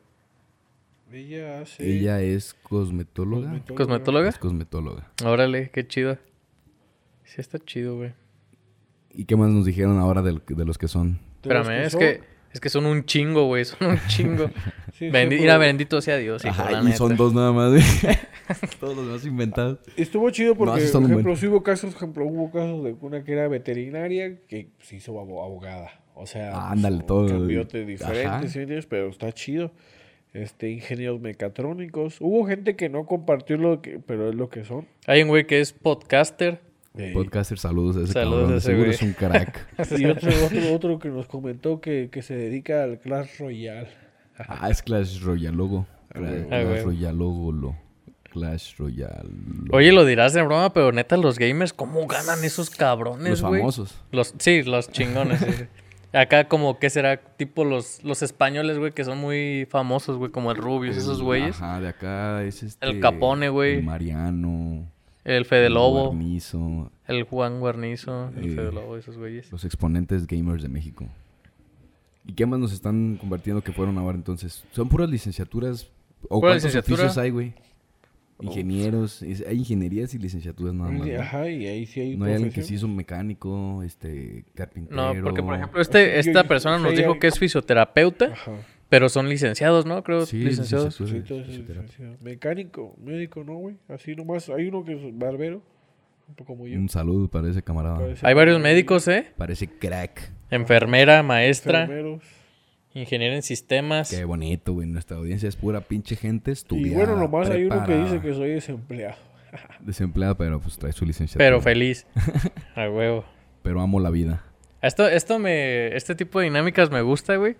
[1.11, 1.87] Ella hace...
[1.87, 3.61] Ella es cosmetóloga.
[3.75, 4.29] ¿Cosmetóloga?
[4.29, 5.07] Es cosmetóloga.
[5.23, 6.17] Órale, qué chido.
[7.23, 8.13] Sí está chido, güey.
[9.11, 11.13] ¿Y qué más nos dijeron ahora del- de, los que son?
[11.43, 11.99] ¿De Espérame, es son?
[12.01, 12.21] que,
[12.53, 14.49] es que son un chingo, güey, son un chingo.
[14.93, 17.71] Sí, Bendi- sí, Mira, bendito sea Dios, hijo, Ajá, la y son dos nada más,
[17.71, 17.81] güey.
[18.79, 19.79] Todos los demás inventados.
[19.97, 23.47] Estuvo chido porque, por ejemplo, sí hubo casos, ejemplo, hubo casos de una que era
[23.47, 25.89] veterinaria que se hizo abo- abogada.
[26.13, 27.27] O sea, Ah, ándale, pues, todo.
[27.27, 27.87] Cambiote Ajá.
[28.41, 28.87] diferente, ¿sí?
[28.87, 29.71] Pero está chido.
[30.31, 32.17] Este, ingenieros mecatrónicos.
[32.21, 34.87] Hubo gente que no compartió lo que, pero es lo que son.
[35.07, 36.61] Hay un güey que es podcaster.
[37.13, 38.53] Podcaster, saludos a ese Saludos cabrón.
[38.53, 38.95] a ese Seguro güey.
[38.95, 39.67] es un crack.
[39.99, 43.87] Y otro, otro, otro que nos comentó que, que se dedica al Clash Royale.
[44.37, 45.87] ah, es Clash Royale logo.
[46.13, 46.83] Ah, Clash güey.
[46.83, 47.51] Royale logo.
[47.51, 47.75] Lo.
[48.31, 49.29] Clash Royale.
[49.71, 53.59] Oye, lo dirás de broma, pero neta, los gamers, ¿cómo ganan esos cabrones, Los güey?
[53.61, 53.95] famosos.
[54.11, 55.39] Los, sí, los chingones.
[55.39, 55.65] sí.
[56.15, 57.17] Acá como, ¿qué será?
[57.17, 61.55] Tipo los, los españoles, güey, que son muy famosos, güey, como el Rubius, esos güeyes.
[61.55, 62.85] Ajá, de acá es este.
[62.85, 63.77] El Capone, güey.
[63.77, 64.91] el Mariano.
[65.25, 69.51] El Fede Lobo, Guarnizo, el Juan Guarnizo, el Eh, Fede Lobo, esos güeyes.
[69.51, 71.07] Los exponentes gamers de México.
[72.25, 74.63] ¿Y qué más nos están compartiendo que fueron ahora entonces?
[74.71, 75.89] ¿Son puras licenciaturas?
[76.23, 77.03] ¿O Pura cuántos licenciatura.
[77.03, 77.53] oficios hay, güey?
[78.41, 79.21] Ingenieros.
[79.21, 81.07] es- hay ingenierías y licenciaturas nada más.
[81.07, 81.21] ¿no?
[81.21, 82.79] Ajá, y ahí sí hay No hay alguien que profesión.
[82.79, 85.13] se hizo mecánico, este, carpintero.
[85.13, 88.51] No, porque por ejemplo, este, esta persona nos dijo que es fisioterapeuta, Ajá.
[88.93, 90.03] Pero son licenciados, ¿no?
[90.03, 90.93] Creo, Sí, licenciados.
[90.93, 92.15] Sí, licenciado.
[92.21, 93.75] Mecánico, médico, ¿no, güey?
[93.89, 94.49] Así nomás.
[94.49, 95.63] Hay uno que es barbero,
[96.27, 96.77] un poco como yo.
[96.77, 97.97] Un saludo para ese camarada.
[97.97, 99.33] Parece- Hay varios médicos, ¿eh?
[99.35, 100.31] Parece crack.
[100.51, 102.21] Enfermera, maestra, enfermeros.
[102.93, 104.11] ingeniero en sistemas.
[104.11, 104.87] Qué bonito, güey.
[104.87, 106.95] Nuestra audiencia es pura pinche gente Y estudiada.
[106.95, 109.15] bueno, nomás hay uno que dice que soy desempleado.
[109.79, 111.43] Desempleada, pero pues trae su licenciatura.
[111.47, 112.05] Pero feliz.
[112.75, 113.25] A huevo.
[113.63, 114.43] Pero amo la vida.
[114.83, 115.95] Esto, esto me.
[115.95, 117.55] Este tipo de dinámicas me gusta, güey.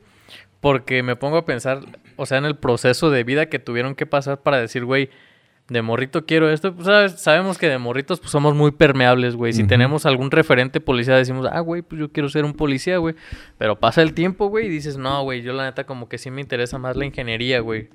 [0.60, 1.82] Porque me pongo a pensar,
[2.16, 5.10] o sea, en el proceso de vida que tuvieron que pasar para decir, güey,
[5.70, 6.74] de morrito quiero esto.
[6.74, 7.22] Pues, ¿sabes?
[7.22, 9.54] sabemos que de morritos pues, somos muy permeables, güey.
[9.54, 13.16] Si tenemos algún referente policía, decimos, ah, güey, pues yo quiero ser un policía, güey.
[13.58, 16.32] Pero pasa el tiempo, güey, y dices, no, güey, yo la neta como que sí
[16.32, 17.90] me interesa más la ingeniería, güey.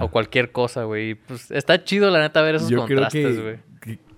[0.00, 1.14] O cualquier cosa, güey.
[1.14, 3.58] Pues está chido, la neta, ver esos Yo creo contrastes, güey.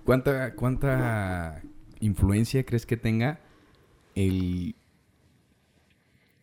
[0.03, 1.61] ¿cuánta, ¿cuánta
[1.99, 3.39] influencia crees que tenga
[4.15, 4.75] el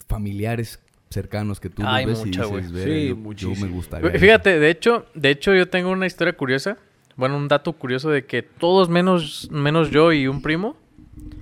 [0.09, 0.83] familiares
[1.15, 2.63] cercanos que tú Ay, ves mucha, y dices, güey.
[2.73, 3.67] "Verga, Sí, yo- yo, muchísimo.
[3.67, 4.11] me gustaría.
[4.19, 6.79] Fíjate, de hecho, de hecho yo tengo una historia curiosa.
[7.17, 10.77] Bueno, un dato curioso de que todos menos, menos yo y un primo,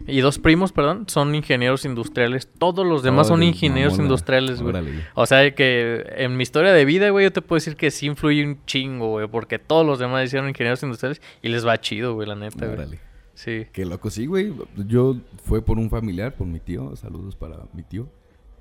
[0.06, 2.48] y dos primos, perdón, son ingenieros industriales.
[2.58, 4.04] Todos los demás son ingenieros mamona.
[4.08, 4.70] industriales, güey.
[4.70, 4.90] Órale.
[5.14, 8.06] O sea, que en mi historia de vida, güey, yo te puedo decir que sí
[8.06, 12.14] influye un chingo, güey, porque todos los demás hicieron ingenieros industriales y les va chido,
[12.14, 12.98] güey, la neta, güey.
[13.34, 13.66] Sí.
[13.72, 14.52] Qué loco, sí, güey.
[14.76, 16.94] Yo fue por un familiar, por mi tío.
[16.96, 18.08] Saludos para mi tío.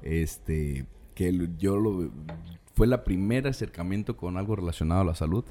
[0.03, 0.85] Este,
[1.19, 2.09] que yo lo
[2.75, 5.43] fue la primer acercamiento con algo relacionado a la salud.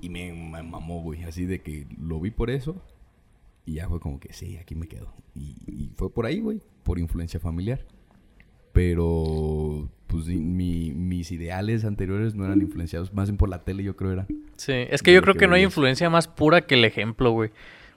[0.00, 1.24] Y me, me mamó, güey.
[1.24, 2.80] Así de que lo vi por eso.
[3.66, 5.12] Y ya fue como que sí, aquí me quedo.
[5.34, 6.60] Y, y fue por ahí, güey.
[6.84, 7.84] Por influencia familiar.
[8.72, 13.12] Pero, pues mi- mis ideales anteriores no eran influenciados.
[13.12, 14.26] Más bien por la tele, yo creo era.
[14.56, 17.32] Sí, es que yo creo que que no hay influencia más pura que el ejemplo,
[17.32, 17.50] güey.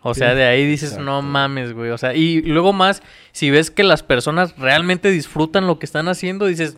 [0.10, 1.92] O sea, de ahí dices, no mames, güey.
[1.92, 6.08] O sea, y luego más, si ves que las personas realmente disfrutan lo que están
[6.08, 6.78] haciendo, dices,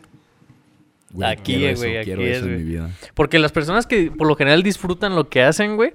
[1.11, 2.63] Güey, Aquí, quiero eso, güey, aquí quiero es, eso en güey.
[2.63, 2.89] mi vida.
[3.15, 5.93] porque las personas que por lo general disfrutan lo que hacen, güey,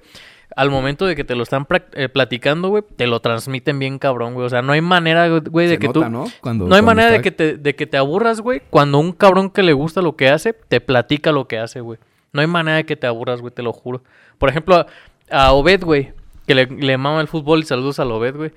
[0.55, 4.33] al momento de que te lo están eh, platicando, güey, te lo transmiten bien cabrón,
[4.33, 4.45] güey.
[4.45, 6.09] O sea, no hay manera, güey, de Se que nota, tú...
[6.09, 6.25] ¿no?
[6.41, 9.13] Cuando, No hay cuando manera de que, te, de que te aburras, güey, cuando un
[9.13, 11.97] cabrón que le gusta lo que hace, te platica lo que hace, güey.
[12.33, 14.03] No hay manera de que te aburras, güey, te lo juro.
[14.37, 14.87] Por ejemplo, a,
[15.29, 16.11] a Obed, güey,
[16.47, 18.51] que le, le mama el fútbol y saludos al Obed, güey.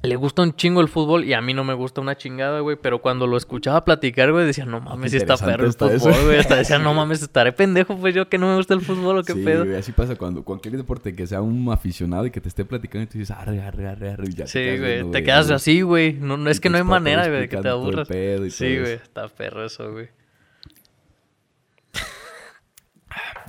[0.00, 2.76] Le gusta un chingo el fútbol y a mí no me gusta una chingada, güey.
[2.80, 6.12] Pero cuando lo escuchaba platicar, güey, decía, no mames, si está perro el eso.
[6.12, 6.38] fútbol, güey.
[6.38, 9.24] Hasta decía, no mames, estaré pendejo, pues yo que no me gusta el fútbol o
[9.24, 9.64] qué sí, pedo.
[9.64, 13.04] güey, así pasa cuando cualquier deporte que sea un aficionado y que te esté platicando
[13.04, 15.46] y tú dices, arre, arre, arre, arre, ya te Sí, quedas güey, viendo, te quedas
[15.46, 15.56] güey.
[15.56, 16.12] así, güey.
[16.12, 18.06] No, no, es Y que no hay manera, güey, de que te aburras.
[18.50, 20.10] Sí, güey, está perro eso, güey.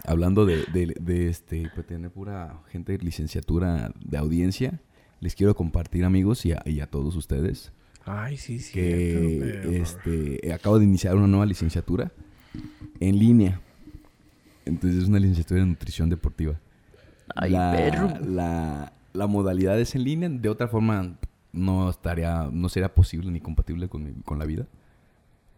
[0.09, 4.79] Hablando de, de, de, este, pues tener pura gente de licenciatura de audiencia,
[5.19, 7.71] les quiero compartir, amigos, y a, y a todos ustedes,
[8.05, 8.73] Ay, sí, sí.
[8.73, 12.11] que este, acabo de iniciar una nueva licenciatura
[12.99, 13.61] en línea.
[14.65, 16.59] Entonces es una licenciatura en nutrición deportiva.
[17.35, 18.09] Ay, la, perro.
[18.25, 21.17] La, la modalidad es en línea, de otra forma
[21.51, 24.65] no estaría, no sería posible ni compatible con, mi- con la vida.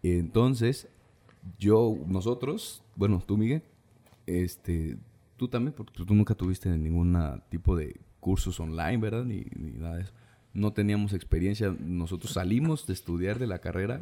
[0.03, 0.87] Entonces,
[1.59, 3.61] yo, nosotros, bueno, tú, Miguel,
[4.31, 4.97] este,
[5.37, 7.17] tú también, porque tú nunca tuviste ningún
[7.49, 9.25] tipo de cursos online, ¿verdad?
[9.25, 10.13] Ni, ni nada de eso.
[10.53, 11.75] No teníamos experiencia.
[11.79, 14.01] Nosotros salimos de estudiar de la carrera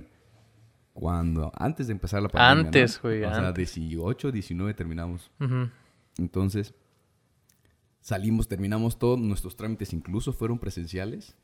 [0.93, 2.67] cuando, antes de empezar la pandemia.
[2.67, 3.75] Antes, güey, O sea, antes.
[3.75, 5.32] 18, 19 terminamos.
[6.17, 6.73] Entonces,
[8.01, 11.36] salimos, terminamos todos, nuestros trámites incluso fueron presenciales.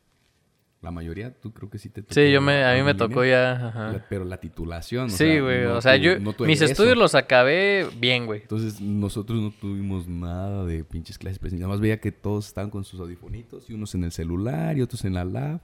[0.82, 2.14] La mayoría, tú creo que sí te tocó.
[2.14, 2.96] Sí, yo me, a mí me línea.
[2.96, 3.52] tocó ya.
[3.68, 3.92] ajá.
[3.92, 5.64] La- pero la titulación, o Sí, güey.
[5.64, 8.42] no o sea, tu- yo no mis estudios los acabé bien, güey.
[8.42, 11.62] Entonces, nosotros no tuvimos nada de pinches clases presenciales.
[11.66, 14.82] Nada más veía que todos estaban con sus audifonitos y unos en el celular y
[14.82, 15.60] otros en la lab.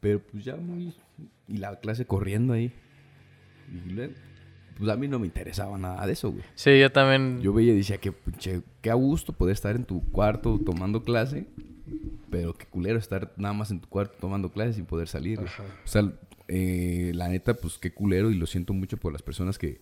[0.00, 0.94] Pero pues ya muy...
[1.48, 2.72] Y la clase corriendo ahí.
[3.86, 4.14] Y luego,
[4.78, 6.44] pues a mí no me interesaba nada de eso, güey.
[6.54, 7.40] Sí, yo también.
[7.42, 11.02] Yo veía y decía que, pinche, qué a gusto poder estar en tu cuarto tomando
[11.02, 11.46] clase,
[12.34, 15.38] pero qué culero estar nada más en tu cuarto tomando clase sin poder salir.
[15.38, 15.44] O
[15.84, 16.10] sea,
[16.48, 19.80] eh, la neta, pues qué culero y lo siento mucho por las personas que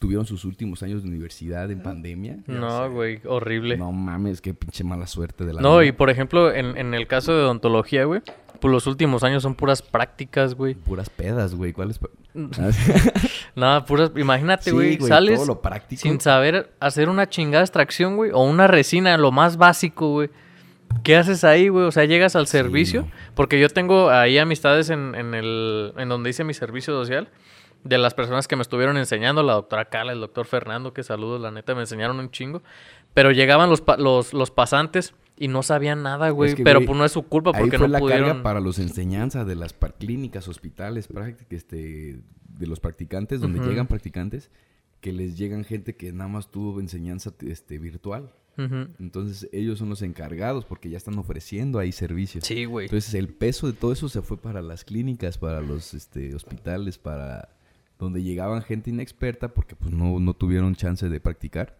[0.00, 2.38] tuvieron sus últimos años de universidad en pandemia.
[2.48, 3.76] No, güey, horrible.
[3.76, 5.90] No mames, qué pinche mala suerte de la No, vida.
[5.90, 8.22] y por ejemplo, en, en el caso de odontología, güey,
[8.60, 10.74] pues los últimos años son puras prácticas, güey.
[10.74, 11.72] Puras pedas, güey.
[11.72, 12.00] ¿Cuáles?
[13.54, 14.10] Nada, puras.
[14.16, 16.02] Imagínate, güey, güey, sales todo lo práctico.
[16.02, 20.30] sin saber hacer una chingada extracción, güey, o una resina, lo más básico, güey.
[21.02, 21.84] ¿Qué haces ahí, güey?
[21.84, 23.06] O sea, llegas al Sí, servicio.
[23.34, 27.28] Porque yo tengo ahí amistades en, en el, en donde hice mi servicio social.
[27.82, 31.38] De las personas que me estuvieron enseñando, la doctora Carla, el doctor Fernando, que saludos,
[31.42, 32.62] la neta, me enseñaron un chingo.
[33.12, 36.54] Pero llegaban los, los, los pasantes y no sabían nada, güey.
[36.54, 38.28] que, pero güey, pues no es su culpa Ahí porque fue no la pudieron.
[38.28, 41.08] carga para los enseñanzas de las clínicas, hospitales,
[41.50, 44.50] este, de los practicantes, donde llegan practicantes,
[45.04, 48.32] que les llegan gente que nada más tuvo enseñanza este, virtual.
[48.56, 52.44] Entonces ellos son los encargados porque ya están ofreciendo ahí servicios.
[52.44, 52.86] Sí, güey.
[52.86, 56.96] Entonces el peso de todo eso se fue para las clínicas, para los este, hospitales,
[56.96, 57.50] para
[57.98, 61.76] donde llegaban gente inexperta porque pues no, no tuvieron chance de practicar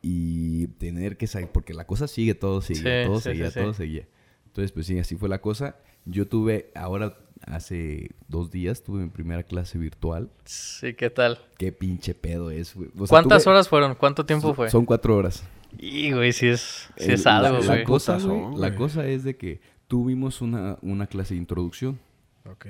[0.00, 3.60] y tener que saber, porque la cosa sigue, todo sigue, Sí, todo sí, seguía, sí.
[3.60, 4.08] todo seguía.
[4.46, 5.76] Entonces, pues sí, así fue la cosa.
[6.10, 10.30] Yo tuve, ahora, hace dos días, tuve mi primera clase virtual.
[10.44, 11.38] Sí, ¿qué tal?
[11.58, 12.88] Qué pinche pedo es, güey.
[12.98, 13.94] O sea, ¿Cuántas tuve- horas fueron?
[13.94, 14.70] ¿Cuánto tiempo son- fue?
[14.70, 15.42] Son cuatro horas.
[15.78, 17.84] Y, güey, sí es, sí es algo, la, la güey.
[17.84, 21.98] cosa, güey, la cosa es de que tuvimos una, una clase de introducción.
[22.44, 22.66] Ok.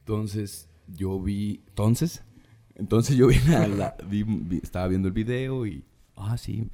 [0.00, 1.62] Entonces, yo vi.
[1.68, 2.22] Entonces,
[2.74, 5.84] entonces yo vi la, la- vi- vi- estaba viendo el video y.
[6.16, 6.68] Ah, sí.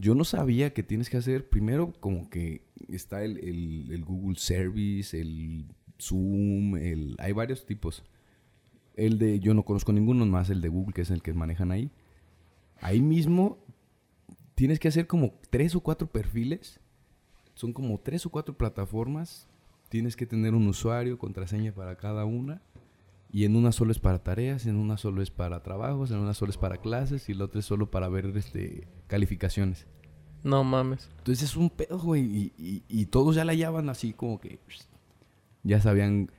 [0.00, 1.48] Yo no sabía que tienes que hacer.
[1.48, 5.66] Primero, como que está el, el- Google Service, el
[6.00, 7.16] Zoom, el.
[7.18, 8.02] Hay varios tipos.
[8.96, 9.40] El de.
[9.40, 11.90] Yo no conozco ninguno más, el de Google, que es el que manejan ahí.
[12.80, 13.58] Ahí mismo
[14.54, 16.80] tienes que hacer como tres o cuatro perfiles.
[17.54, 19.46] Son como tres o cuatro plataformas.
[19.90, 22.62] Tienes que tener un usuario, contraseña para cada una.
[23.32, 26.34] Y en una solo es para tareas, en una solo es para trabajos, en una
[26.34, 29.86] solo es para clases y la otra es solo para ver este, calificaciones.
[30.42, 31.08] No mames.
[31.18, 32.24] Entonces es un pedo, güey.
[32.24, 34.58] Y, y- y todos ya la hallaban así como que...
[35.62, 36.30] Ya sabían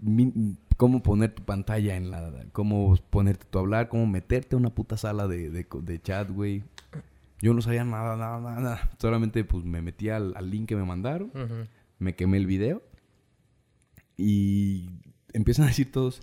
[0.00, 2.32] mi- cómo poner tu pantalla en la...
[2.52, 6.64] Cómo ponerte tu hablar, cómo meterte a una puta sala de, de, de chat, güey.
[7.40, 8.90] Yo no sabía nada, nada, nada.
[8.98, 11.30] Solamente pues me metí al, al link que me mandaron
[11.98, 12.82] me quemé el video
[14.16, 14.88] y
[15.34, 16.22] empiezan a decir todos,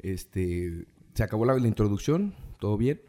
[0.00, 3.00] este, se acabó la, la introducción, todo bien.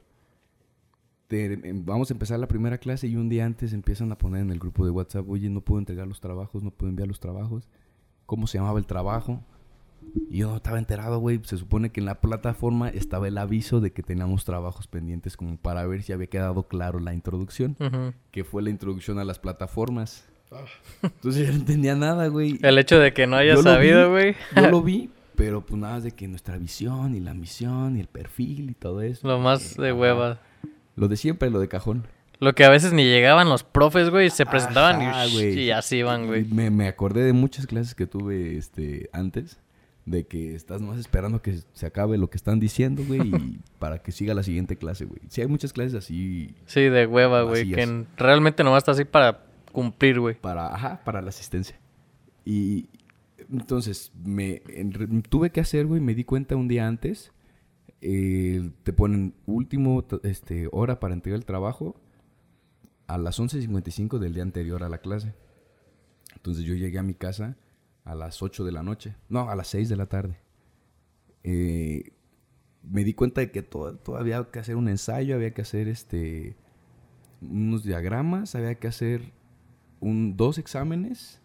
[1.28, 4.42] Te- em, vamos a empezar la primera clase y un día antes empiezan a poner
[4.42, 7.20] en el grupo de WhatsApp, oye, no puedo entregar los trabajos, no puedo enviar los
[7.20, 7.68] trabajos.
[8.26, 9.44] ¿Cómo se llamaba el trabajo?
[10.30, 11.40] Y yo no estaba enterado, güey.
[11.44, 15.58] Se supone que en la plataforma estaba el aviso de que teníamos trabajos pendientes como
[15.58, 17.76] para ver si había quedado claro la introducción,
[18.32, 20.28] que fue la introducción a las plataformas.
[21.04, 22.58] Entonces yo no entendía nada, güey.
[22.64, 24.36] El hecho de que no Yo lo sabido, güey.
[24.56, 25.10] Yo lo vi,
[25.40, 29.02] pero pues nada de que nuestra visión y la misión y el perfil y todo
[29.02, 29.26] eso.
[29.28, 29.98] Lo más de Ajá.
[29.98, 30.40] hueva.
[30.96, 32.06] Lo de siempre, lo de cajón.
[32.42, 36.28] Lo que a veces ni llegaban los profes, güey, se presentaban Ajá, y, así iban,
[36.28, 36.44] güey.
[36.46, 39.60] Me, me acordé de muchas clases que tuve este, antes.
[40.06, 44.00] De que estás más esperando que se acabe lo que están diciendo, güey, y para
[44.00, 45.22] que siga la siguiente clase, güey.
[45.30, 47.70] Sí, hay muchas clases así Sí, de hueva, güey.
[47.72, 50.36] Que en- realmente nomás está así para cumplir, güey.
[50.36, 51.80] para, ajá, para la asistencia.
[52.44, 52.90] Y
[53.52, 54.62] entonces me
[55.30, 57.32] tuve que hacer, güey, me di cuenta un día antes.
[58.02, 62.00] eh, te ponen último este, hora para entregar el trabajo
[63.08, 65.34] a las 11.55 del día anterior a la clase.
[66.36, 67.58] Entonces yo llegué a mi casa
[68.06, 69.16] a las 8 de la noche.
[69.30, 70.38] No, a las 6 de la tarde.
[71.44, 72.12] Eh,
[72.84, 75.88] me di cuenta de que to- todavía había que hacer un ensayo, había que hacer
[75.88, 76.56] este
[77.42, 79.32] unos diagramas, había que hacer
[80.00, 81.42] un, dos exámenes.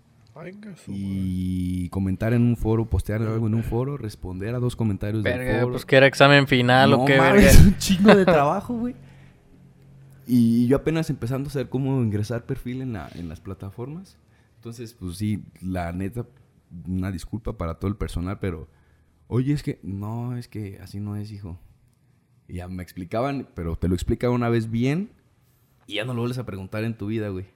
[0.88, 5.32] Y comentar en un foro, postear algo en un foro, responder a dos comentarios del
[5.38, 5.72] Verga, foro.
[5.72, 7.62] pues que era examen final o No qué, mames, verga.
[7.68, 8.94] un chingo de trabajo, güey.
[10.26, 14.16] Y yo apenas empezando a saber cómo ingresar perfil en, la- en las plataformas.
[14.56, 16.26] Entonces, pues sí, la neta,
[16.88, 18.68] una disculpa para todo el personal, pero,
[19.28, 21.58] oye, es que, no, es que así no es, hijo.
[22.48, 25.10] Y ya me explicaban, pero te lo explican una vez bien
[25.86, 27.46] y ya no lo vuelves a preguntar en tu vida, güey.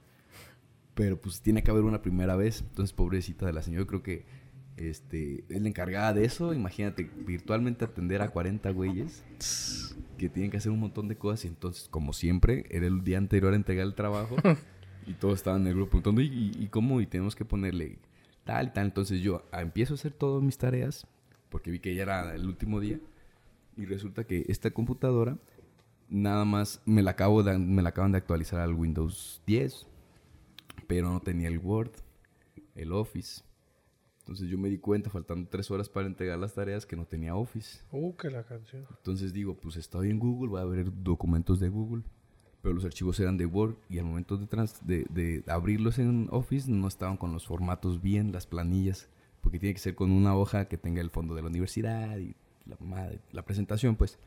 [0.99, 2.61] Pero pues tiene que haber una primera vez.
[2.62, 4.24] Entonces, pobrecita de la señora, yo creo que
[4.76, 6.53] este, es la encargada de eso.
[6.53, 9.24] Imagínate, virtualmente atender a 40 güeyes
[10.18, 11.44] que tienen que hacer un montón de cosas.
[11.44, 14.34] Y entonces, como siempre, era el día anterior a entregar el trabajo.
[15.07, 17.01] y todos estaban en el grupo preguntando, ¿y, y- cómo?
[17.01, 17.99] Y tenemos que ponerle
[18.44, 18.86] tal y tal.
[18.86, 21.07] Entonces yo ah, empiezo a hacer todas mis tareas,
[21.49, 22.99] porque vi que ya era el último día.
[23.76, 25.38] Y resulta que esta computadora,
[26.09, 29.86] nada más me la, acabo me la acaban de actualizar al Windows 10.
[30.87, 31.91] Pero no tenía el Word,
[32.74, 33.43] el Office.
[34.20, 37.35] Entonces yo me di cuenta, faltando tres horas para entregar las tareas, que no tenía
[37.35, 37.81] Office.
[37.91, 38.85] Uh, que la canción.
[38.91, 42.03] Entonces digo, pues estoy en Google, voy a ver documentos de Google.
[42.61, 46.29] Pero los archivos eran de Word y al momento de, trans- de, de abrirlos en
[46.31, 49.09] Office no estaban con los formatos bien, las planillas.
[49.41, 52.35] Porque tiene que ser con una hoja que tenga el fondo de la universidad y
[52.66, 54.18] la, madre- la presentación, pues.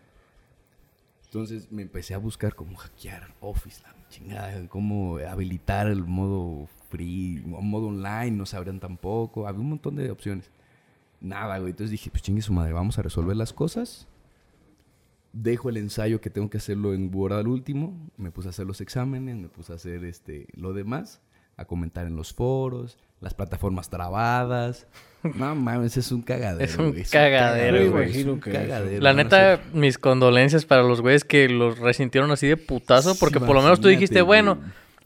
[1.31, 7.41] Entonces me empecé a buscar cómo hackear Office, la chingada, cómo habilitar el modo free,
[7.45, 9.47] modo online, no sabrían tampoco.
[9.47, 10.51] Había un montón de opciones.
[11.21, 11.69] Nada, güey.
[11.69, 14.09] Entonces dije, pues chingue su madre, vamos a resolver las cosas.
[15.31, 17.97] Dejo el ensayo que tengo que hacerlo en Word al último.
[18.17, 21.21] Me puse a hacer los exámenes, me puse a hacer este, lo demás,
[21.57, 24.87] a comentar en los foros, las plataformas trabadas.
[25.35, 26.63] No mames, es un cagadero.
[26.65, 28.05] Es un güey, cagadero, güey.
[28.05, 29.01] es Imagino un que- cagadero.
[29.03, 33.45] La neta, mis condolencias para los güeyes que los resintieron así de putazo, porque Sí,
[33.45, 34.57] por lo menos tú dijiste, bueno,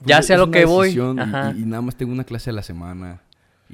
[0.06, 0.98] ya sé a lo que voy.
[1.20, 1.54] Ajá.
[1.58, 3.20] Y nada más tengo una clase a la semana.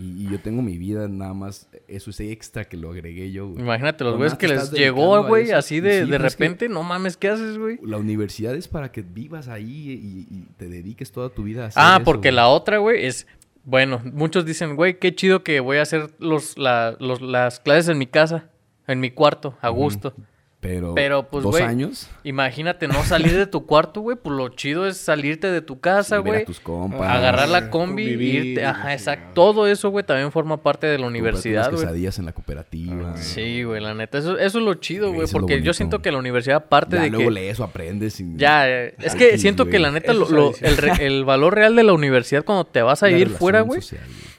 [0.02, 1.70] Y, y yo tengo mi vida, nada más.
[1.88, 3.62] Eso es extra que lo agregué yo, güey.
[3.62, 6.70] Imagínate los güeyes que les llegó, güey, así de, sí, de pero es que repente,
[6.70, 7.78] no mames, ¿qué haces, güey?
[7.84, 9.92] La universidad es para que vivas ahí
[10.30, 12.36] y, y te dediques toda tu vida a hacer Ah, eso, porque güey.
[12.36, 13.28] la otra, güey, es
[13.64, 17.90] bueno, muchos dicen, güey, qué chido que voy a hacer los, la- los- las clases
[17.90, 18.50] en mi casa,
[18.88, 20.16] en mi cuarto, a gusto.
[20.62, 22.08] Pero, Pero, pues, dos güey, años.
[22.24, 26.18] Imagínate no salir de tu cuarto, güey, pues lo chido es salirte de tu casa,
[26.22, 26.46] ver a güey.
[26.46, 27.02] tus compas.
[27.02, 29.32] Agarrar la combi, convivir, irte, ajá, la exacto.
[29.34, 31.82] Todo eso, güey, también forma parte de la universidad, güey.
[31.82, 33.18] quesadillas en la cooperativa.
[33.18, 34.20] Sí, güey, la neta.
[34.20, 35.28] Eso, eso es lo chido, Sí, güey.
[35.32, 37.32] Porque yo siento que la universidad, aparte Ya de luego que.
[37.32, 38.20] lees o aprendes.
[38.20, 41.08] y- Ya, eh, es Ay, que sí, siento que la neta, lo- lo- el, re-
[41.08, 43.82] el valor real de la universidad cuando te vas a Una ir relación fuera, güey.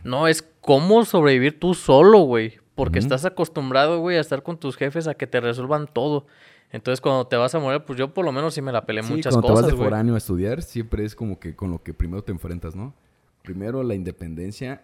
[0.04, 2.61] no es cómo sobrevivir tú solo, güey.
[2.84, 6.26] Porque estás acostumbrado, güey, a estar con tus jefes a que te resuelvan todo.
[6.70, 9.02] Entonces, cuando te vas a morir, pues yo por lo menos sí me la peleé
[9.02, 11.70] Sí, muchas cuando cosas, te vas de foráneo a estudiar, siempre es como que con
[11.70, 12.94] lo que primero te enfrentas, ¿no?
[13.42, 14.82] Primero la independencia,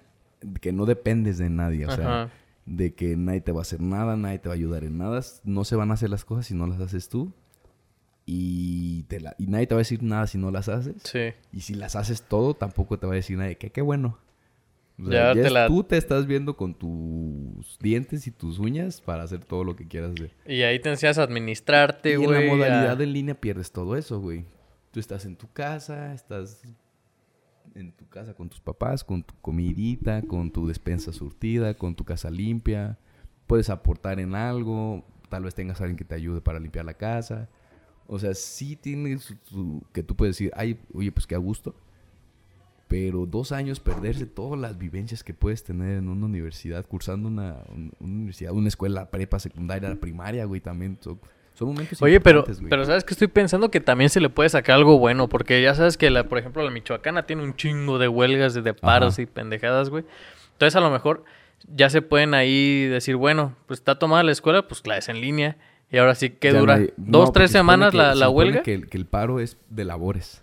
[0.61, 2.31] que no dependes de nadie, o sea,
[2.67, 5.21] de que nadie te va a hacer nada, nadie te va a ayudar en nada,
[5.45, 7.33] no se van a hacer las cosas si no las haces tú.
[8.27, 10.97] Y, te la- y nadie te va a decir nada si no las haces.
[11.05, 11.33] Sí.
[11.51, 14.19] Y si las haces todo, tampoco te va a decir nadie que qué bueno.
[15.01, 18.31] O sea, Ya ya te es- la- tú te estás viendo con tus dientes y
[18.33, 20.33] tus uñas para hacer todo lo que quieras hacer.
[20.47, 22.45] Y ahí te enseñas a administrarte, Y en güey.
[22.47, 24.45] la modalidad a- en línea pierdes todo eso, güey.
[24.91, 26.63] Tú estás en tu casa, estás
[27.75, 32.05] en tu casa con tus papás, con tu comidita, con tu despensa surtida, con tu
[32.05, 32.99] casa limpia.
[33.47, 36.95] Puedes aportar en algo, tal vez tengas a alguien que te ayude para limpiar la
[36.95, 37.49] casa.
[38.09, 39.33] O sea, sí tienes
[39.93, 41.75] que tú puedes decir, ay, oye, pues qué a gusto.
[42.89, 47.57] Pero dos años perderse todas las vivencias que puedes tener en una universidad, cursando una,
[47.69, 50.97] un- una universidad, una escuela, prepa, secundaria, primaria, güey, también.
[51.03, 51.21] Son,
[51.55, 52.69] son momentos Oye, pero, güey.
[52.71, 55.75] pero ¿sabes que Estoy pensando que también se le puede sacar algo bueno, porque ya
[55.75, 59.23] sabes que, la, por ejemplo, la Michoacana tiene un chingo de huelgas, de paros Ajá.
[59.23, 60.05] y pendejadas, güey.
[60.53, 61.25] Entonces, a lo mejor
[61.75, 65.59] ya se pueden ahí decir, bueno, pues está tomada la escuela, pues clases en línea.
[65.91, 66.75] Y ahora sí, ¿qué Ya no dura?
[66.77, 68.63] hay- ¿Dos, no, tres semanas que- la, la huelga?
[68.63, 70.41] Que, el- que el paro es de labores.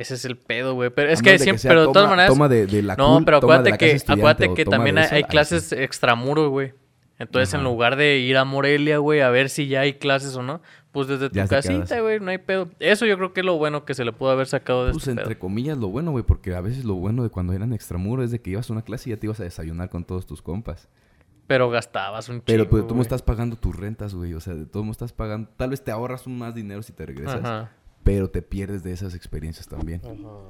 [0.00, 0.88] Ese es el pedo, güey.
[0.88, 2.32] Pero es que siempre, pero de todas toma- maneras...
[2.32, 6.48] Toma de, de la no, pero acuérdate que, acuérdate que también hay, hay clases extramuros,
[6.48, 6.72] güey.
[7.18, 10.42] Entonces, en lugar de ir a Morelia, güey, a ver si ya hay clases o
[10.42, 12.70] no, pues desde tu casita, güey, no hay pedo.
[12.78, 15.02] Eso yo creo que es lo bueno que se le pudo haber sacado de Pues
[15.06, 15.38] este entre pedo.
[15.38, 18.40] comillas lo bueno, güey, porque a veces lo bueno de cuando eran extramuros es de
[18.40, 20.88] que ibas a una clase y ya te ibas a desayunar con todos tus compas.
[21.46, 24.32] Pero gastabas un Pero chingo, pues, tú no estás pagando tus rentas, güey.
[24.32, 25.50] O sea, de todo modo estás pagando.
[25.58, 27.40] Tal vez te ahorras un más dinero si te regresas.
[27.44, 27.70] Ajá.
[28.04, 30.00] Pero te pierdes de esas experiencias también.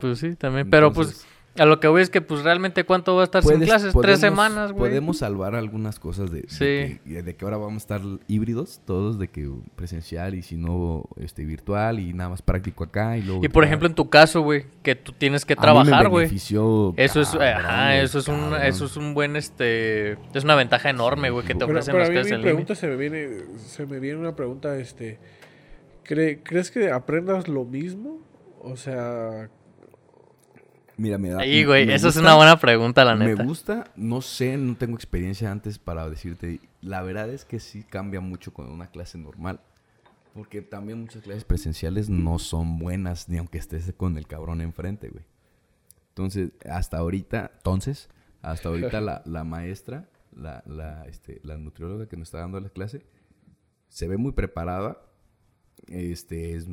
[0.01, 0.71] Pues sí, también.
[0.71, 1.29] Pero pues Entonces,
[1.59, 3.93] a lo que voy es que pues realmente cuánto va a estar sin puedes- clases?
[3.93, 4.89] podemos- Tres semanas, güey.
[4.93, 7.01] Podemos salvar algunas cosas de, de Sí.
[7.05, 11.05] que, de que ahora vamos a estar híbridos, todos, de que presencial y si no
[11.17, 13.19] este, virtual y nada más práctico acá.
[13.19, 16.09] Y, luego Y por ejemplo en tu caso, güey, que tú tienes que A trabajar,
[16.09, 16.27] güey.
[16.33, 20.89] Eso es, cabrón, ajá, eso es un, eso es un buen, este, es una ventaja
[20.89, 22.53] enorme, güey, que te Pero, ofrecen pero a las mí clases en línea.
[22.53, 23.29] pregunta se me viene,
[23.59, 25.19] se me viene una pregunta, este,
[26.11, 28.19] ¿cre- ¿crees que aprendas lo mismo?
[28.63, 29.49] O sea,
[30.97, 31.41] Mira, me da.
[31.41, 33.43] Ahí, güey, me esa es gusta- una buena pregunta, la Me neta.
[33.45, 36.61] gusta, no sé, no tengo experiencia antes para decirte.
[36.83, 39.61] La verdad es que sí cambia mucho con una clase normal.
[40.35, 45.09] Porque también muchas clases presenciales no son buenas, ni aunque estés con el cabrón enfrente,
[45.09, 45.25] güey.
[46.11, 48.11] Entonces, hasta ahorita, entonces,
[48.43, 52.69] hasta ahorita la, la maestra, la, la, este, la nutrióloga que nos está dando la
[52.69, 53.07] clase,
[53.89, 54.99] se ve muy preparada.
[55.89, 56.69] Este, es,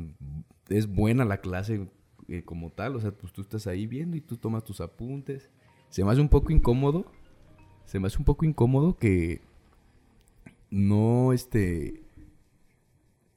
[0.68, 1.88] es buena la clase
[2.28, 2.96] eh, como tal.
[2.96, 5.50] O sea, pues tú estás ahí viendo y tú tomas tus apuntes.
[5.88, 7.06] Se me hace un poco incómodo.
[7.86, 9.40] Se me hace un poco incómodo que
[10.70, 12.02] no, este,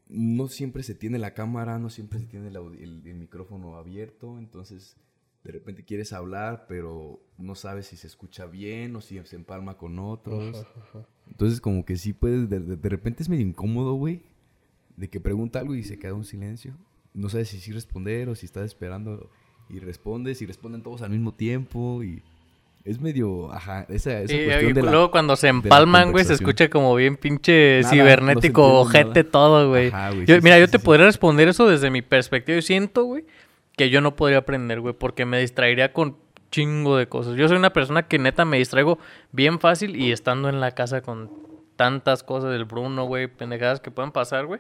[0.09, 4.38] no siempre se tiene la cámara, no siempre se tiene el, el- el micrófono abierto.
[4.38, 4.97] Entonces,
[5.43, 9.78] de repente quieres hablar, pero no sabes si se escucha bien o si se empalma
[9.78, 10.43] con otros.
[11.28, 14.22] Entonces, como que sí puedes, de, de- de repente es medio incómodo, güey,
[14.97, 16.73] de que pregunta algo y se queda un silencio.
[17.13, 19.29] No sabes si sí responder o si estás esperando
[19.69, 22.21] y respondes y responden todos al mismo tiempo y
[22.83, 26.25] es medio, ajá, esa, esa Y, cuestión y de la- luego cuando se empalman, güey,
[26.25, 29.91] se escucha como bien pinche Nada, cibernético, no ojete todo, güey.
[29.91, 32.55] Sí, Mira, sí, yo te podría responder eso desde mi perspectiva.
[32.55, 33.25] Yo siento, güey,
[33.77, 36.17] que yo no podría aprender, güey, porque me distraería con
[36.49, 37.35] chingo de cosas.
[37.37, 38.97] Yo soy una persona que neta me distraigo
[39.31, 41.29] bien fácil y estando en la casa con
[41.82, 44.59] tantas cosas del Bruno, güey, pendejadas que pueden pasar, güey,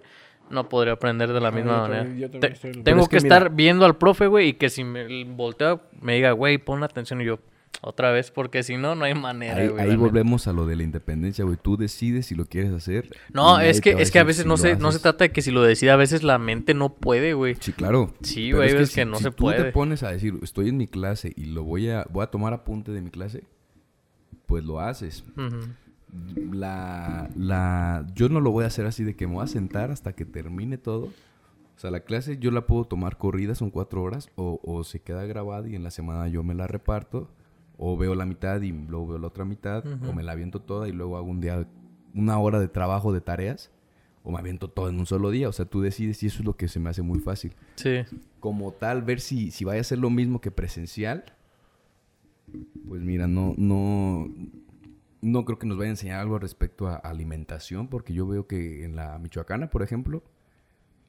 [0.49, 2.03] no podría aprender de la Ah, misma yo manera.
[2.03, 4.25] también- yo también Te- estoy en lo- tengo Pero es que, estar viendo al profe,
[4.27, 7.39] güey, y que si me voltea, me diga, güey, pon atención y yo,
[7.83, 9.89] otra vez, porque si no, no hay manera, Ahí, güey.
[9.89, 11.57] ahí volvemos a lo de la independencia, güey.
[11.61, 13.09] Tú decides si lo quieres hacer.
[13.33, 15.41] No, es que, es que a veces si no se, no se trata de que
[15.41, 17.55] si lo decide, a veces la mente no puede, güey.
[17.59, 18.13] Sí, claro.
[18.21, 19.63] Sí, güey, si- que no si se tú puede.
[19.65, 22.53] te pones a decir, estoy en mi clase y lo voy a, voy a tomar
[22.53, 23.43] apunte de mi clase,
[24.47, 25.23] pues lo haces.
[25.37, 25.59] Ujú.
[26.51, 29.91] La, la, yo no lo voy a hacer así de que me voy a sentar
[29.91, 31.05] hasta que termine todo.
[31.05, 34.99] O sea, la clase yo la puedo tomar corrida, son cuatro horas, o, o se
[34.99, 37.29] queda grabada y en la semana yo me la reparto,
[37.77, 40.13] O veo la mitad y luego veo la otra mitad, o Ujú.
[40.13, 41.65] me la aviento toda y luego hago un día,
[42.13, 43.71] una hora de trabajo de tareas,
[44.23, 45.49] o me aviento todo en un solo día.
[45.49, 47.53] O sea, tú decides y eso es lo que se me hace muy fácil.
[47.75, 48.01] Sí.
[48.39, 51.23] Como tal, ver si, si vaya a ser lo mismo que presencial,
[52.87, 54.29] pues mira, no, no,
[55.21, 58.83] no creo que nos vaya a enseñar algo respecto a alimentación, porque yo veo que
[58.85, 60.23] en la Michoacana, por ejemplo,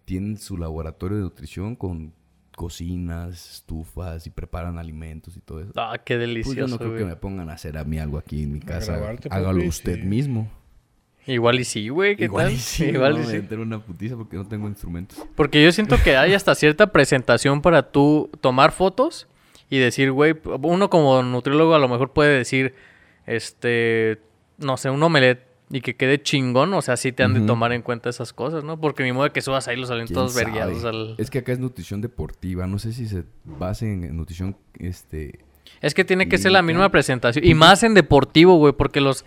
[0.05, 2.13] tienen su laboratorio de nutrición con
[2.57, 5.73] cocinas, estufas y preparan alimentos y todo eso.
[5.77, 8.19] Ah, qué Pues delicioso, yo no creo que me pongan a hacer a mí algo
[8.19, 8.93] aquí en mi casa.
[8.97, 10.03] grabarte, Hágalo papi, usted sí.
[10.03, 10.51] mismo.
[11.27, 12.55] Igual y sí, güey, ¿qué Igual tal?
[12.55, 13.55] y sí, Igual no, y me sí.
[13.55, 15.25] una putiza porque no tengo instrumentos.
[15.37, 19.29] Porque yo siento que hay hasta cierta presentación para tú tomar fotos
[19.71, 22.75] y decir, güey, uno como nutriólogo a lo mejor puede decir,
[23.27, 24.21] este,
[24.59, 27.73] no sé, un omelette y que quede chingón, o sea, sí te han de tomar
[27.73, 28.79] en cuenta esas cosas, ¿no?
[28.79, 31.15] Porque ni modo de que subas ahí los salen ¿Quién todos vergueados al...
[31.17, 32.67] Es que acá es nutrición deportiva.
[32.67, 35.41] No sé si se base en, nutrición, este...
[35.81, 37.45] Es que tiene que ser la misma presentación.
[37.45, 39.25] Y más en deportivo, güey, porque los...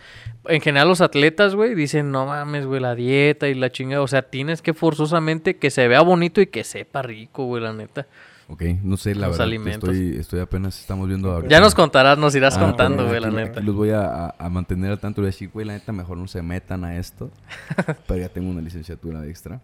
[0.48, 4.04] En general los atletas, güey, dicen, no mames, güey, la dieta y la chingada.
[4.04, 7.74] O sea, tienes que forzosamente que se vea bonito y que sepa rico, güey, la
[7.74, 8.06] neta.
[8.48, 9.48] Ok, no sé, la Los verdad.
[9.48, 9.90] alimentos.
[9.90, 11.50] Estoy, estoy apenas, estamos viendo ahorita.
[11.50, 13.60] Ya nos contarás, nos irás Ah, contando, güey, la neta.
[13.62, 16.84] Los voy a, mantener al tanto y decir, güey, la neta, mejor no se metan
[16.84, 17.32] a esto.
[18.08, 19.62] pero ya tengo una licenciatura extra.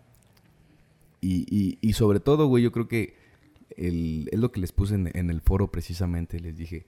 [1.22, 3.16] Y, y, y sobre todo, güey, yo creo que
[3.78, 6.40] el- es lo que les puse en, en el foro precisamente.
[6.40, 6.88] Les dije,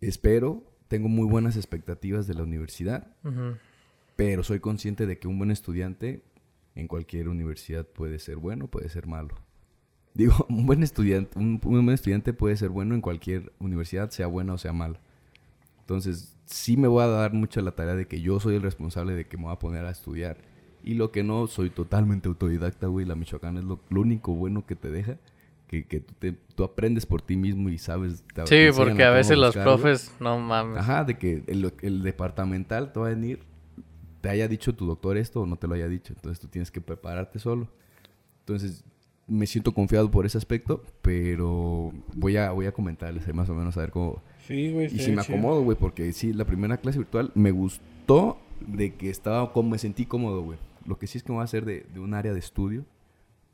[0.00, 3.08] espero, tengo muy buenas expectativas de la universidad,
[4.14, 6.22] pero soy consciente de que un buen estudiante
[6.76, 9.34] en cualquier universidad puede ser bueno, puede ser malo.
[10.14, 14.26] Digo, un buen estudiante, un, un buen estudiante puede ser bueno en cualquier universidad, sea
[14.26, 15.00] buena o sea mala.
[15.80, 19.14] Entonces, sí me voy a dar mucho la tarea de que yo soy el responsable
[19.14, 20.38] de que me voy a poner a estudiar.
[20.84, 23.06] Y lo que no, soy totalmente autodidacta, güey.
[23.06, 25.16] La Michoacana es lo, lo único bueno que te deja.
[25.68, 28.24] Que, que tú, te- tú aprendes por ti mismo y sabes.
[28.34, 30.78] te- Sí, porque a veces los profes, no mames.
[30.78, 33.40] Ajá, de que el, el departamental te va a venir,
[34.20, 36.12] te haya dicho tu doctor esto o no te lo haya dicho.
[36.14, 37.68] Entonces tú tienes que prepararte solo.
[38.40, 38.84] Entonces
[39.26, 43.54] me siento confiado por ese aspecto, pero voy a, voy a comentarles ahí más o
[43.54, 44.22] menos a ver cómo...
[44.46, 44.86] Sí, güey.
[44.86, 49.10] Y si me acomodo, güey, porque sí, la primera clase virtual me gustó de que
[49.10, 50.58] estaba, como me sentí cómodo, güey.
[50.86, 52.84] Lo que sí es que me voy a hacer de, de un área de estudio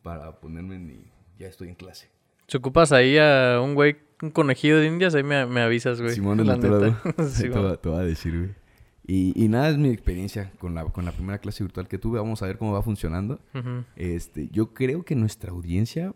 [0.03, 1.05] para ponerme en mi...
[1.39, 2.09] Ya estoy en clase.
[2.49, 6.15] Si ocupas ahí a un güey, un conejillo de indias, ahí me, me avisas, güey.
[6.15, 6.97] Simón, el la nutrólogo.
[7.05, 7.77] neta.
[7.83, 8.51] Te va a decir, güey.
[9.11, 12.19] Y, y nada, es mi experiencia con la, con la primera clase virtual que tuve.
[12.19, 13.41] Vamos a ver cómo va funcionando.
[13.97, 16.15] Este, yo creo que nuestra audiencia,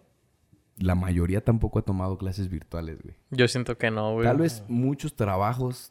[0.77, 3.15] la mayoría tampoco ha tomado clases virtuales, güey.
[3.31, 4.27] Yo siento que no, güey.
[4.27, 5.91] Tal vez muchos trabajos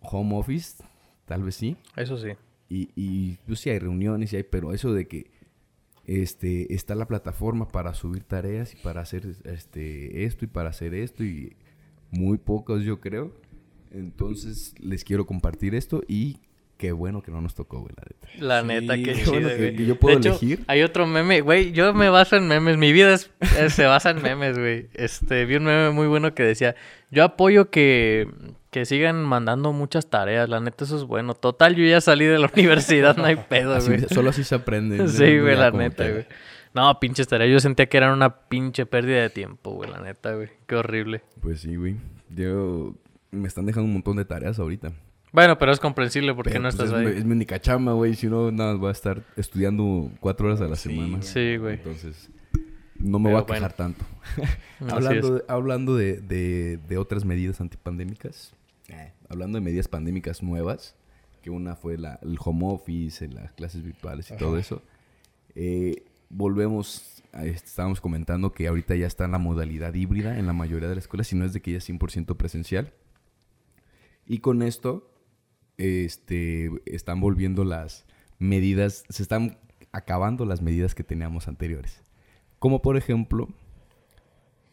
[0.00, 0.84] home office,
[1.24, 1.78] tal vez sí.
[1.96, 2.32] Eso sí.
[2.68, 5.30] Y, y pues sí hay reuniones y hay, pero eso de que
[6.04, 10.94] este está la plataforma para subir tareas y para hacer este esto y para hacer
[10.94, 11.56] esto y
[12.10, 13.32] muy pocos yo creo.
[13.92, 16.38] Entonces les quiero compartir esto y
[16.78, 18.44] qué bueno que no nos tocó, güey, la neta.
[18.44, 20.64] La Sí, neta, qué qué chido, bueno que- yo puedo de hecho, elegir.
[20.66, 23.30] hay otro meme, güey, yo me baso en memes, mi vida es-
[23.68, 24.88] se basa en memes, güey.
[24.94, 26.74] Este, vi un meme muy bueno que decía,
[27.10, 28.26] yo apoyo que,
[28.70, 31.34] que sigan mandando muchas tareas, la neta eso es bueno.
[31.34, 34.00] Total, yo ya salí de la universidad, no hay pedo, Así- güey.
[34.08, 35.06] solo así se aprende.
[35.08, 36.26] Sí, güey, la neta, güey.
[36.74, 40.34] No, pinches tareas, yo sentía que eran una pinche pérdida de tiempo, güey, la neta,
[40.34, 40.48] güey.
[40.66, 41.22] Qué horrible.
[41.42, 41.96] Pues sí, güey.
[42.34, 42.94] Yo
[43.32, 44.92] me están dejando un montón de tareas ahorita.
[45.32, 47.06] Bueno, pero es comprensible porque Pero, no pues, estás es, ahí.
[47.14, 48.14] mi- Es mi única chamba, güey.
[48.14, 51.22] Si no, nada, más voy a estar estudiando cuatro horas a la Sí, semana.
[51.22, 51.74] Sí, güey.
[51.76, 52.30] Entonces,
[52.98, 53.94] no me Pero voy a quejar bueno.
[53.96, 54.04] tanto.
[54.80, 58.54] Así hablando de, hablando de, de- de otras medidas antipandémicas,
[58.88, 60.94] eh, hablando de medidas pandémicas nuevas,
[61.42, 64.82] que una fue la, el home office, las clases virtuales y todo eso,
[65.54, 70.52] eh, volvemos, a, estábamos comentando que ahorita ya está en la modalidad híbrida en la
[70.52, 72.92] mayoría de las escuelas, si no es de que ya es 100% presencial.
[74.26, 75.10] Y con esto,
[75.78, 78.06] este, están volviendo las
[78.38, 79.58] medidas, se están
[79.92, 82.02] acabando las medidas que teníamos anteriores.
[82.58, 83.48] Como por ejemplo,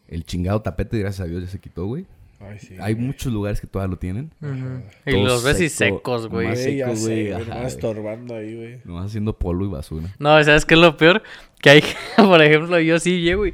[0.08, 2.06] el chingado tapete, gracias a Dios, ya se quitó, güey.
[2.40, 2.76] Ay, sí.
[2.80, 3.06] Hay güey.
[3.08, 4.32] muchos lugares que todavía lo tienen.
[4.42, 4.82] Ujú.
[5.06, 6.48] Y los ves y seco, secos, güey.
[6.48, 7.66] nomás Güey, ajá, güey.
[7.66, 8.82] estorbando ahí, güey.
[8.86, 10.16] Nomás haciendo polvo y basura.
[10.20, 11.22] No, ¿sabes qué es lo peor?
[11.62, 11.84] Que hay,
[12.18, 13.54] por ejemplo, yo sí llego y,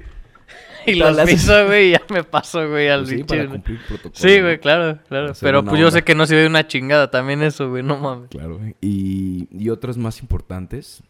[0.85, 3.27] y los piso, güey, y ya me paso, güey, al Pues sí, bicho.
[3.27, 4.13] para cumplir protocolo.
[4.15, 5.33] Sí, güey, claro, claro.
[5.39, 8.29] Pero pues yo sé que no sirve de una chingada también eso, güey, no mames.
[8.29, 8.75] Claro, güey.
[8.81, 11.03] Y, y otras más importantes,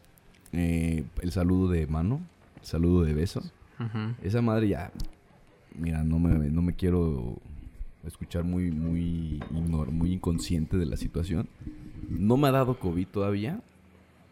[0.54, 2.22] eh, el saludo de mano,
[2.62, 3.42] el saludo de beso.
[4.24, 4.92] Esa madre ya,
[5.78, 7.38] mira, no me, no me quiero
[8.08, 11.50] escuchar muy, muy, muy inconsciente de la situación.
[12.10, 13.60] No me ha dado COVID todavía.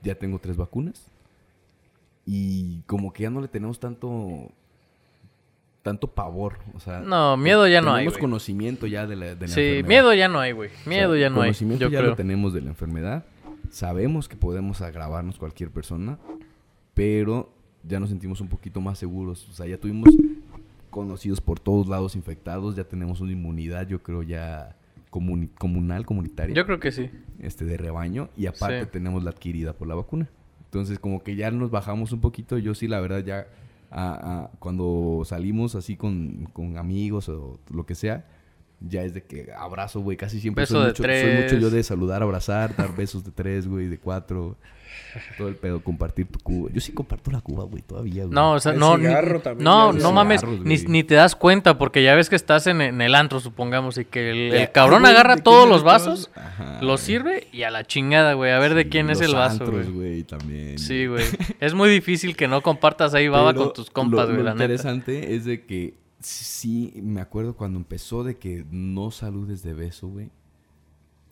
[0.02, 1.08] Ya tengo tres vacunas.
[2.26, 4.50] Y como que ya no le tenemos tanto
[5.84, 6.58] tanto pavor.
[6.76, 9.60] O sea, No, miedo ya no hay, Tenemos conocimiento ya de la, de la Sí,
[9.62, 9.88] enfermedad.
[9.90, 10.70] miedo ya no hay, güey.
[10.70, 11.50] O sea, Miedo ya no hay.
[11.50, 12.10] conocimiento ya creo.
[12.12, 13.26] lo tenemos de la enfermedad.
[13.70, 16.18] Sabemos que podemos agravarnos cualquier persona,
[16.94, 17.50] pero
[17.84, 19.48] ya nos sentimos un poquito más seguros.
[19.50, 20.10] O sea, ya tuvimos
[20.90, 24.76] conocidos por todos lados infectados, ya tenemos una inmunidad, yo creo, ya
[25.12, 27.10] comuni- comunal, comunitaria, Yo creo que sí.
[27.40, 28.90] este, de rebaño, y aparte Sí.
[28.92, 30.30] tenemos la adquirida por la vacuna.
[30.66, 32.58] Entonces, como que ya nos bajamos un poquito.
[32.58, 33.48] Yo sí, la verdad, ya
[33.94, 38.26] a- a- cuando salimos así con, con amigos o lo que sea,
[38.88, 40.18] ya es de que abrazo, güey.
[40.18, 43.32] Casi siempre Beso soy de mucho, soy mucho yo de saludar, abrazar, dar besos de
[43.32, 44.58] tres, güey, de cuatro.
[45.38, 46.70] Todo el pedo, compartir tu cuba.
[46.74, 48.34] Yo sí comparto la cuba, güey, todavía, güey.
[48.34, 48.98] No, o sea, El no.
[48.98, 50.44] ni- cigarro también, no, no mames.
[50.44, 53.98] Ni, ni te das cuenta porque ya ves que estás en, en el antro, supongamos,
[54.00, 57.06] y que el, cabrón agarra ¿de quién todos los vasos, Ajá, los güey.
[57.06, 58.52] sirve y a la chingada, güey.
[58.52, 60.24] A ver de quién es el vaso, antros, güey.
[60.24, 60.80] también.
[60.80, 61.26] Sí, güey.
[61.60, 64.44] Es muy difícil que no compartas ahí baba Pero con tus compas, lo- güey, Lo
[64.46, 64.64] la neta.
[64.66, 70.08] interesante es de que sí, me acuerdo cuando empezó de que no saludes de beso,
[70.08, 70.30] güey.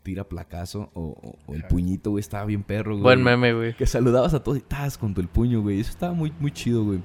[0.03, 3.03] Tira placazo o, o- o el puñito, güey, estaba bien perro, güey.
[3.03, 3.75] Buen meme, güey.
[3.75, 5.79] Que saludabas a todos y estabas con tu el puño, güey.
[5.79, 6.99] Eso estaba muy, muy chido, güey.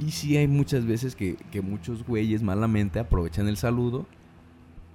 [0.00, 4.06] Y sí hay muchas veces que, que muchos güeyes malamente aprovechan el saludo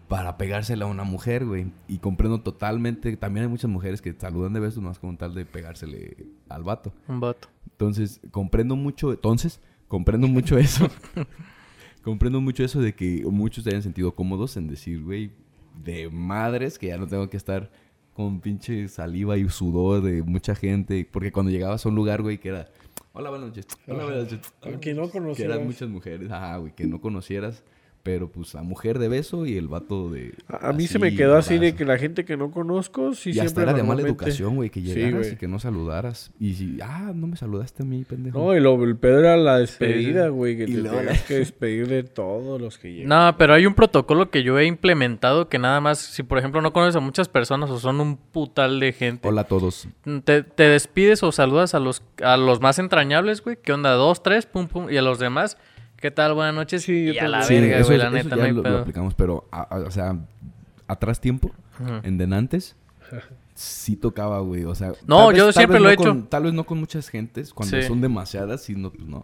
[0.09, 1.71] para pegársela a una mujer, güey.
[1.87, 3.15] Y comprendo totalmente.
[3.15, 6.91] También hay muchas mujeres que saludan de besos más con tal de pegársele al vato.
[7.07, 7.47] Un vato.
[7.71, 10.89] Entonces, comprendo mucho, entonces, comprendo mucho eso.
[12.06, 15.32] comprendo mucho eso de que muchos se hayan sentido cómodos en decir, güey,
[15.84, 17.70] de madres que ya no tengo que estar
[18.14, 21.06] con pinche saliva y sudor de mucha gente.
[21.12, 22.70] Porque cuando llegabas a un lugar, güey, que era,
[23.12, 24.39] hola, buenas noches, hola, buenas noches.
[24.62, 25.56] hola, Aunque no noches", Que conocieras.
[25.56, 27.64] eran muchas mujeres, ajá, güey, que no conocieras.
[28.06, 30.36] Pero pues la mujer de beso y el vato de.
[30.47, 33.32] A, a mí se me quedó así de que la gente que no conozco, sí
[33.32, 36.32] y siempre hasta era de mala educación, güey, que llegaras y que no saludaras.
[36.39, 38.38] Y si, ah, no me saludaste a mí, pendejo.
[38.38, 40.30] No, y lo, el pedo era la despedida, sí.
[40.30, 43.10] güey, que Y te luego tenías que despedir de todos los que llegan.
[43.10, 46.62] No, pero hay un protocolo que yo he implementado que nada más, si por ejemplo
[46.62, 49.88] no conoces a muchas personas o son un putal de gente, Hola a todos.
[50.26, 53.58] te, te despides o saludas a los, a los más entrañables, güey.
[53.60, 53.93] ¿Qué onda?
[53.93, 54.91] Dos, tres, pum, pum.
[54.91, 55.58] Y a los demás,
[56.06, 56.36] ¿qué tal?
[56.36, 56.84] Buenas noches.
[56.84, 58.58] Sí, yo y a la verga, eso, güey, la eso neta, ya no hay lo,
[58.58, 58.80] lo pedo.
[58.82, 60.16] aplicamos, pero, a- a- o sea,
[60.88, 61.49] atrás tiempo,
[62.03, 62.76] en denantes,
[63.56, 64.66] sí tocaba, güey.
[64.66, 66.28] O sea, No, tal yo siempre vez lo no he con- hecho.
[66.30, 67.88] tal vez no con muchas gentes, cuando Sí.
[67.88, 69.24] son demasiadas, sí, no, pues no.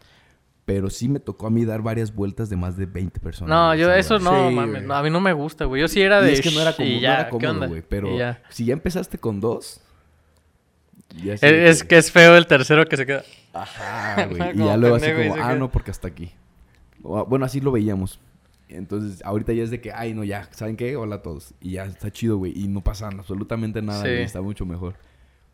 [0.66, 3.50] Pero sí me tocó a mí dar varias vueltas de más de 20 personas.
[3.56, 4.72] No, güey, yo eso no, Sí, mames.
[4.78, 4.88] güey.
[4.88, 5.82] no, a mí no me gusta, güey.
[5.82, 6.34] Yo sí era Y de...
[6.34, 7.68] es que no era "Shh", como, y no ya, era ¿qué cómodo, onda?
[7.68, 7.84] güey.
[7.88, 8.42] Pero Y ya.
[8.50, 9.82] si ya empezaste con dos,
[11.24, 13.24] ya sí de Es, es que es feo el tercero que se queda...
[13.54, 14.50] Ajá, güey.
[14.50, 15.60] y Como ya luego así pendejo y como, se ah, queda.
[15.60, 16.32] no, porque hasta aquí.
[17.04, 18.20] O, Bueno, así lo veíamos.
[18.70, 20.96] Entonces, ahorita ya es de que, ay, no, ya, ¿saben qué?
[20.96, 21.54] Hola a todos.
[21.60, 22.54] Y ya está chido, güey.
[22.58, 24.10] Y no pasa absolutamente nada, Sí.
[24.10, 24.24] güey.
[24.24, 24.96] Está mucho mejor.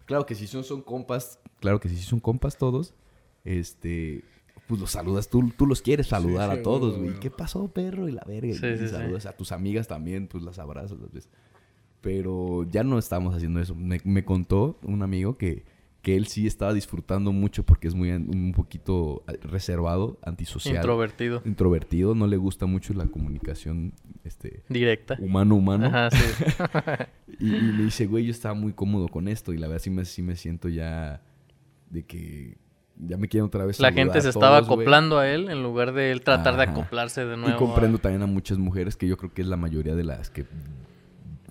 [0.06, 2.93] Claro que si son, son compas, claro que si son compas todos,
[3.43, 4.24] este,
[4.68, 7.20] pues los saludas, tú, tú los quieres saludar sí, a todos, güey.
[7.20, 8.08] ¿Qué pasó, perro?
[8.08, 8.54] Y la verga.
[8.54, 8.89] Sí, y sí, sí.
[8.89, 10.98] saludas a tus amigas también, pues las abrazas.
[12.02, 13.76] Pero ya no estamos haciendo eso.
[13.76, 15.66] Me, me contó un amigo que,
[16.02, 21.41] que él sí estaba disfrutando mucho porque es muy un poquito reservado, antisocial, Introvertido.
[21.43, 23.93] introvertido, no le gusta mucho la comunicación
[24.24, 25.18] este Directa.
[25.20, 25.88] humano humano.
[25.88, 26.18] Ajá, sí.
[27.39, 29.89] Y, y me dice, güey, yo estaba muy cómodo con esto y la verdad sí
[29.91, 31.22] me, sí me siento ya
[31.89, 32.58] de que
[33.00, 35.93] ya me quieren otra vez La gente se estaba todos, acoplando a él en lugar
[35.93, 37.54] de él tratar de acoplarse de nuevo.
[37.56, 40.30] Y comprendo también a muchas mujeres que yo creo que es la mayoría de las
[40.32, 40.45] que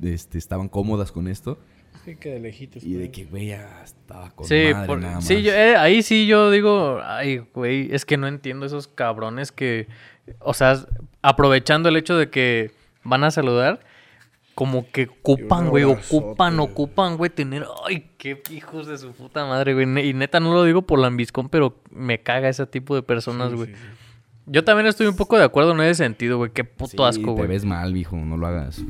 [0.03, 1.59] este, estaban cómodas con esto
[2.07, 2.83] Sí, que de lejitos.
[2.83, 3.13] y de güey.
[3.13, 6.51] que, güey, ya estaba con Sí, madre por- nada sí yo- eh, ahí sí yo
[6.51, 9.89] digo, ay, güey, es que no entiendo esos cabrones que,
[10.41, 10.79] o sea,
[11.23, 12.71] aprovechando el hecho de que
[13.05, 13.81] van a saludar,
[14.55, 19.75] como que ocupan, güey, ocupan, ocupan, güey, tener, ay, qué hijos de su puta madre,
[19.75, 20.09] güey.
[20.09, 23.57] Y neta no lo digo por lambiscón, pero me caga ese tipo de personas, Sí,
[23.57, 23.69] güey.
[23.69, 23.81] sí, sí.
[24.49, 27.25] Yo también estoy un poco de acuerdo en ese sentido, güey, qué puto Sí, asco,
[27.25, 27.49] te güey.
[27.49, 28.81] ves mal, viejo, no lo hagas.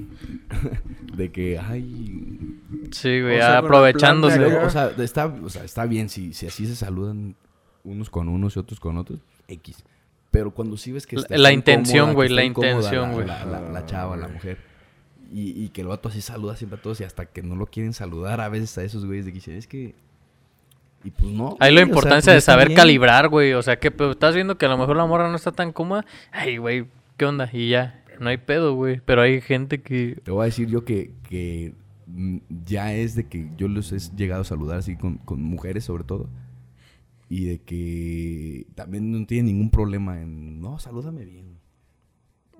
[1.16, 2.59] de que, ay...
[2.92, 4.38] Sí, güey, O sea, aprovechándose.
[4.38, 7.36] Luego, o, sea, está, o sea, está bien si, si así se saludan
[7.84, 9.82] unos con unos y otros con otros, X.
[10.30, 13.26] Pero cuando sí ves que La- está la está intención, güey, la intención, la- güey.
[13.26, 14.59] La, la- la chava, la mujer.
[15.32, 17.66] Y, y que el vato así saluda siempre a todos y hasta que no lo
[17.66, 19.94] quieren saludar a veces a esos güeyes de que dicen, es que...
[21.07, 21.57] Y pues no.
[21.61, 22.76] Hay güey, la o sea, importancia pues de saber bien.
[22.76, 23.52] calibrar, güey.
[23.52, 25.72] O sea, que pero estás viendo que a lo mejor la morra no está tan
[25.72, 26.04] cómoda.
[26.32, 26.86] Ay, güey,
[27.16, 27.48] ¿qué onda?
[27.52, 29.00] Y ya, no hay pedo, güey.
[29.04, 30.18] Pero hay gente que...
[30.24, 31.74] Te voy a decir yo que, que
[32.09, 35.84] mm, ya es de que yo los he llegado a saludar así con, con mujeres
[35.84, 36.28] sobre todo.
[37.28, 41.57] Y de que también no tienen ningún problema en, no, salúdame bien.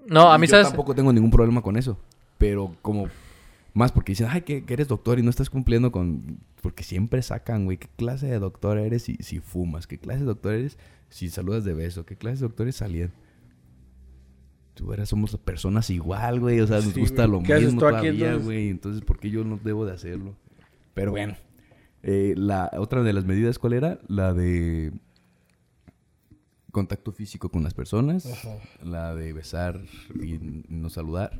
[0.07, 0.69] No, a mí, yo ¿sabes?
[0.69, 1.99] tampoco tengo ningún problema con eso.
[2.39, 3.09] Pero como
[3.75, 6.39] más porque dicen, ay, que, que eres doctor y no estás cumpliendo con...
[6.67, 9.87] Porque siempre sacan, güey, ¿qué clase de doctor eres si, si fumas?
[9.87, 10.79] ¿Qué clase de doctor eres
[11.11, 12.05] si saludas de beso?
[12.05, 13.15] ¿Qué clase de doctor eres saliendo?
[14.75, 16.59] tú eras, somos personas igual, güey.
[16.59, 18.45] O sea, nos Sí, gusta lo ¿Qué haces mismo todavía, entonces?
[18.45, 18.69] güey.
[18.71, 20.35] Entonces, ¿por qué yo no debo de hacerlo?
[20.93, 21.37] Pero bueno.
[22.03, 24.01] Eh, la otra de las medidas, ¿cuál era?
[24.09, 24.93] La de
[26.73, 28.27] contacto físico con las personas.
[28.27, 28.57] Ajá.
[28.83, 29.81] La de besar
[30.21, 31.39] y no saludar.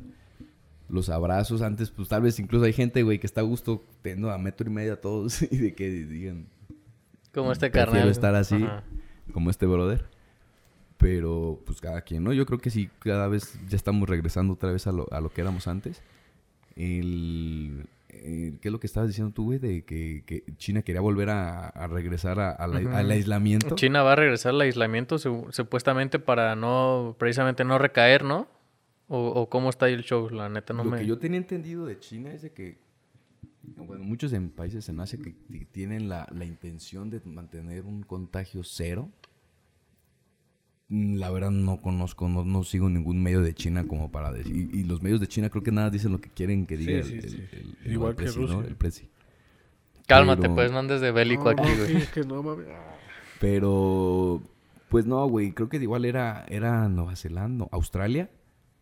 [0.89, 1.61] Los abrazos.
[1.61, 4.69] Antes, pues tal vez incluso hay gente, güey, que está a gusto teniendo a metro
[4.69, 6.47] y medio a todos y de que digan,
[7.33, 8.07] Como este carnal.
[8.09, 8.55] estar así.
[8.63, 8.83] Ajá.
[9.33, 10.05] como este brother.
[10.97, 12.33] Pero, pues cada quien, ¿no?
[12.33, 15.29] Yo creo que sí, cada vez ya estamos regresando otra vez a lo, a lo
[15.29, 16.01] que éramos antes.
[16.75, 19.59] El, el- ¿Qué es lo que estabas diciendo tú, güey?
[19.59, 23.75] De que, que China quería volver a, a regresar a- a la- al aislamiento.
[23.75, 28.47] China va a regresar al aislamiento su- supuestamente para no, precisamente no recaer, ¿no?
[29.09, 30.97] O, o cómo está ahí el show, la neta no lo me...
[30.99, 32.77] que yo tenía entendido de China es de que,
[33.77, 35.31] bueno, muchos en países en Asia que
[35.71, 39.09] tienen la, la intención de mantener un contagio cero.
[40.89, 44.55] Mm, La verdad no conozco, no, no sigo ningún medio de China como para decir.
[44.73, 47.03] Y, y los medios de China creo que nada dicen lo que quieren que diga
[47.03, 47.43] Sí, el, sí, el- sí.
[47.53, 48.47] el- el- Igual el que presi, ¿no?
[48.47, 48.67] Rusia.
[48.67, 49.09] El presi.
[50.05, 51.87] Cálmate, pero- pues, no andes de bélico No, aquí, güey.
[51.87, 52.39] sí, es que no.
[52.69, 52.95] Ah.
[53.39, 54.41] Pero,
[54.89, 58.29] pues no, güey, creo que igual era, era Nueva Zelanda, no, Australia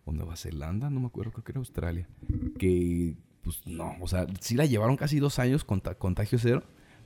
[0.05, 2.07] o Nueva Zelanda, no me acuerdo, creo que era Australia.
[2.57, 6.63] Que, pues no, o sea, sí la llevaron casi dos años conta- contagio cero,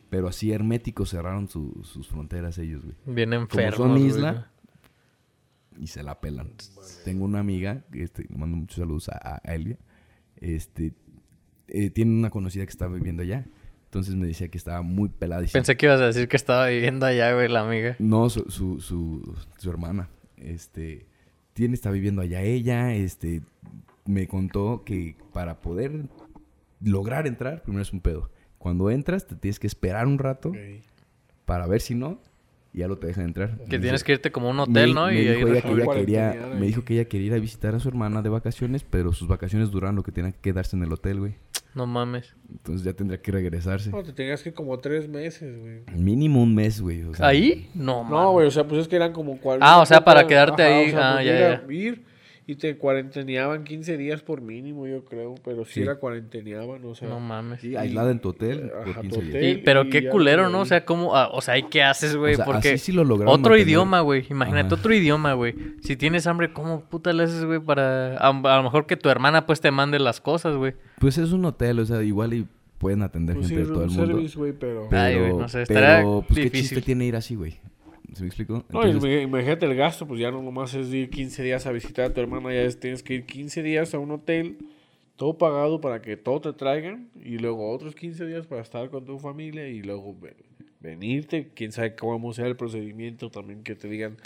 [0.10, 2.96] pero así herméticos cerraron su- sus fronteras ellos, güey.
[3.06, 4.06] Bien Como enfermos, son güey.
[4.08, 4.52] isla,
[5.80, 6.52] y se la pelan.
[7.06, 9.78] Tengo una amiga, este, mando muchos saludos a, a Elvia,
[10.38, 10.94] este,
[11.68, 13.46] eh, tiene una conocida que está viviendo allá.
[13.86, 15.54] Entonces me decía que estaba muy peladísima.
[15.60, 17.96] Pensé que ibas a decir que estaba viviendo allá, güey, la amiga.
[17.98, 20.10] No, su, su, su, su hermana.
[20.38, 21.08] Este,
[21.60, 22.94] tiene, está viviendo allá ella.
[22.94, 23.42] Este,
[24.06, 26.04] me contó que para poder
[26.82, 28.30] lograr entrar, primero es un pedo.
[28.58, 30.54] Cuando entras, te tienes que esperar un rato
[31.46, 32.20] para ver si no,
[32.74, 33.58] y ya lo te dejan entrar.
[33.58, 35.06] Que Me tienes dice- que irte como a un hotel, me- ¿no?
[35.08, 37.76] Me, Y dijo ella que ella quería, me dijo que ella quería ir a visitar
[37.76, 40.84] a su hermana de vacaciones, pero sus vacaciones duraron lo que tenía que quedarse en
[40.84, 41.36] el hotel, güey.
[41.76, 42.36] No mames.
[42.52, 43.90] Entonces ya tendría que regresarse.
[43.92, 45.82] No, te tenías que como tres meses, güey.
[45.96, 47.04] Mínimo un mes, güey.
[47.04, 47.70] o sea, ¿Ahí?
[47.76, 48.32] No, No, mames.
[48.32, 49.66] güey, o sea, pues es que eran como cuarenta.
[49.72, 51.74] Ah, o sea, para quedarte ahí, ah, pues ya, era ya.
[51.74, 52.04] Ir
[52.52, 55.82] y te cuarenteneaban 15 días por mínimo, yo creo, pero sí, Sí.
[55.82, 57.08] era cuarenteneaban, o sea.
[57.08, 57.62] No mames.
[57.62, 59.36] Sí, aislada en tu hotel por Ajá, 15 tu días.
[59.36, 59.50] hotel.
[59.50, 60.62] Y- pero y qué culero, ¿no?
[60.62, 61.16] O sea, ¿cómo?
[61.16, 62.34] ah, o sea, ¿y qué haces, güey?
[62.34, 63.68] O sea, Porque así sí lo lograron otro mantener.
[63.68, 64.26] idioma, güey.
[64.30, 64.76] Imagínate Ajá.
[64.76, 65.54] otro idioma, güey.
[65.82, 67.60] Si tienes hambre, ¿cómo puta le haces, güey?
[67.60, 68.18] Para...
[68.18, 70.74] A, a lo mejor que tu hermana, pues, te mande las cosas, güey.
[71.00, 72.48] Pues es un hotel, o sea, igual y
[72.80, 74.06] pueden atender Pues sí, gente de todo el mundo.
[74.08, 74.88] service, güey, pero.
[74.90, 76.70] Pero, Ay, güey, no sé, pero, pues, ¿qué difícil.
[76.70, 77.58] chiste tiene ir así, güey?
[78.14, 78.64] ¿Se me explicó?
[78.72, 82.06] No, Entonces, imagínate el gasto, pues ya no nomás es ir 15 días a visitar
[82.06, 84.58] a tu hermana, ya es- tienes que ir 15 días a un hotel,
[85.16, 89.06] todo pagado para que todo te traigan, y luego otros 15 días para estar con
[89.06, 90.36] tu familia, y luego ve-
[90.80, 94.18] venirte, quién sabe cómo sea el procedimiento, también que te digan,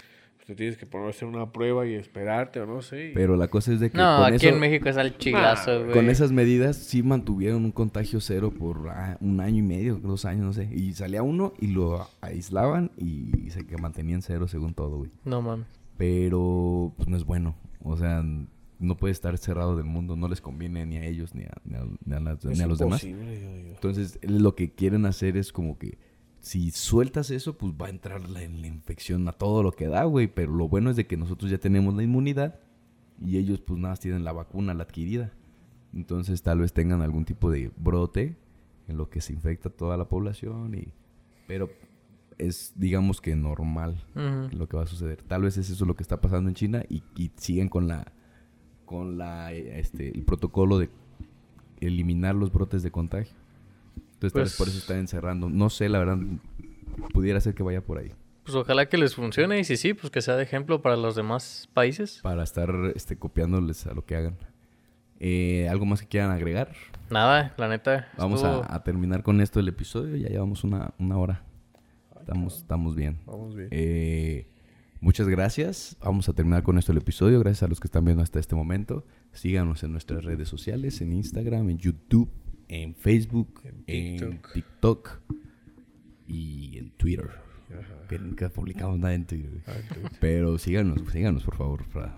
[0.46, 3.10] te tienes que poner a hacer una prueba y esperarte, o no sé.
[3.10, 5.16] y- pero la cosa es de que No, con, aquí eso- en México es al
[5.16, 5.92] chilazo, güey.
[5.92, 10.24] con esas medidas sí mantuvieron un contagio cero por ah, un año y medio, dos
[10.24, 10.68] años, no sé.
[10.72, 15.10] Y salía uno y lo aislaban y se que mantenían cero según todo, güey.
[15.24, 15.66] No mames.
[15.96, 17.54] Pero pues no es bueno.
[17.82, 18.22] O sea,
[18.78, 20.16] no puede estar cerrado del mundo.
[20.16, 22.66] No les conviene ni a ellos ni a, ni a- ni a las- ni a
[22.66, 23.02] los demás.
[23.02, 23.70] yo digo.
[23.70, 25.96] Entonces, lo que quieren hacer es como que
[26.44, 30.04] si sueltas eso, pues va a entrar la, la infección a todo lo que da,
[30.04, 30.26] güey.
[30.26, 32.60] Pero lo bueno es de que nosotros ya tenemos la inmunidad
[33.18, 35.32] y ellos pues nada más tienen la vacuna, la adquirida.
[35.94, 38.36] Entonces tal vez tengan algún tipo de brote
[38.88, 40.92] en lo que se infecta toda la población y...
[41.46, 41.70] Pero
[42.36, 45.22] es, digamos que normal lo que va a suceder.
[45.22, 48.12] Tal vez es eso lo que está pasando en China y, y siguen con la
[48.84, 50.90] con la este el protocolo de
[51.80, 53.34] eliminar los brotes de contagio.
[54.26, 55.48] Entonces tal vez Pues- por eso están encerrando.
[55.50, 56.18] No sé, la verdad,
[57.12, 58.12] pudiera ser que vaya por ahí.
[58.44, 61.16] Pues ojalá que les funcione y si sí, pues que sea de ejemplo para los
[61.16, 62.20] demás países.
[62.22, 64.36] Para estar este, copiándoles a lo que hagan.
[65.20, 66.72] Eh, ¿Algo más que quieran agregar?
[67.10, 68.08] Nada, la neta.
[68.18, 70.16] Vamos estuvo- a, a terminar con esto el episodio.
[70.16, 71.42] Ya llevamos una, una hora.
[72.20, 73.18] Estamos, estamos bien.
[73.26, 73.68] Vamos bien.
[73.70, 74.46] Eh,
[75.00, 75.96] muchas gracias.
[76.02, 77.38] Vamos a terminar con esto el episodio.
[77.40, 79.06] Gracias a los que están viendo hasta este momento.
[79.32, 82.28] Síganos en nuestras redes sociales, en Instagram, en YouTube,
[82.68, 84.52] en Facebook, en TikTok.
[84.52, 85.20] TikTok,
[86.26, 87.30] y en Twitter.
[87.70, 88.06] Ajá.
[88.08, 89.60] Que nunca publicamos nada en Twitter.
[89.66, 89.72] Ah,
[90.20, 91.84] Pero síganos, síganos por favor.
[91.88, 92.16] para-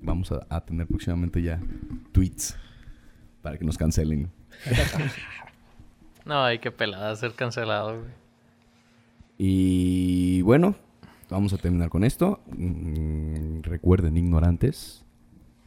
[0.00, 1.60] Vamos a, a tener próximamente ya
[2.12, 2.56] tweets
[3.42, 4.30] para que nos cancelen.
[6.24, 8.10] No, hay que pelada ser cancelado, güey.
[9.38, 10.74] Y bueno,
[11.30, 12.42] vamos a terminar con esto.
[12.54, 15.06] Mm, recuerden, ignorantes,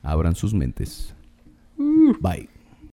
[0.04, 1.16] abran sus mentes.
[2.20, 2.48] Bye.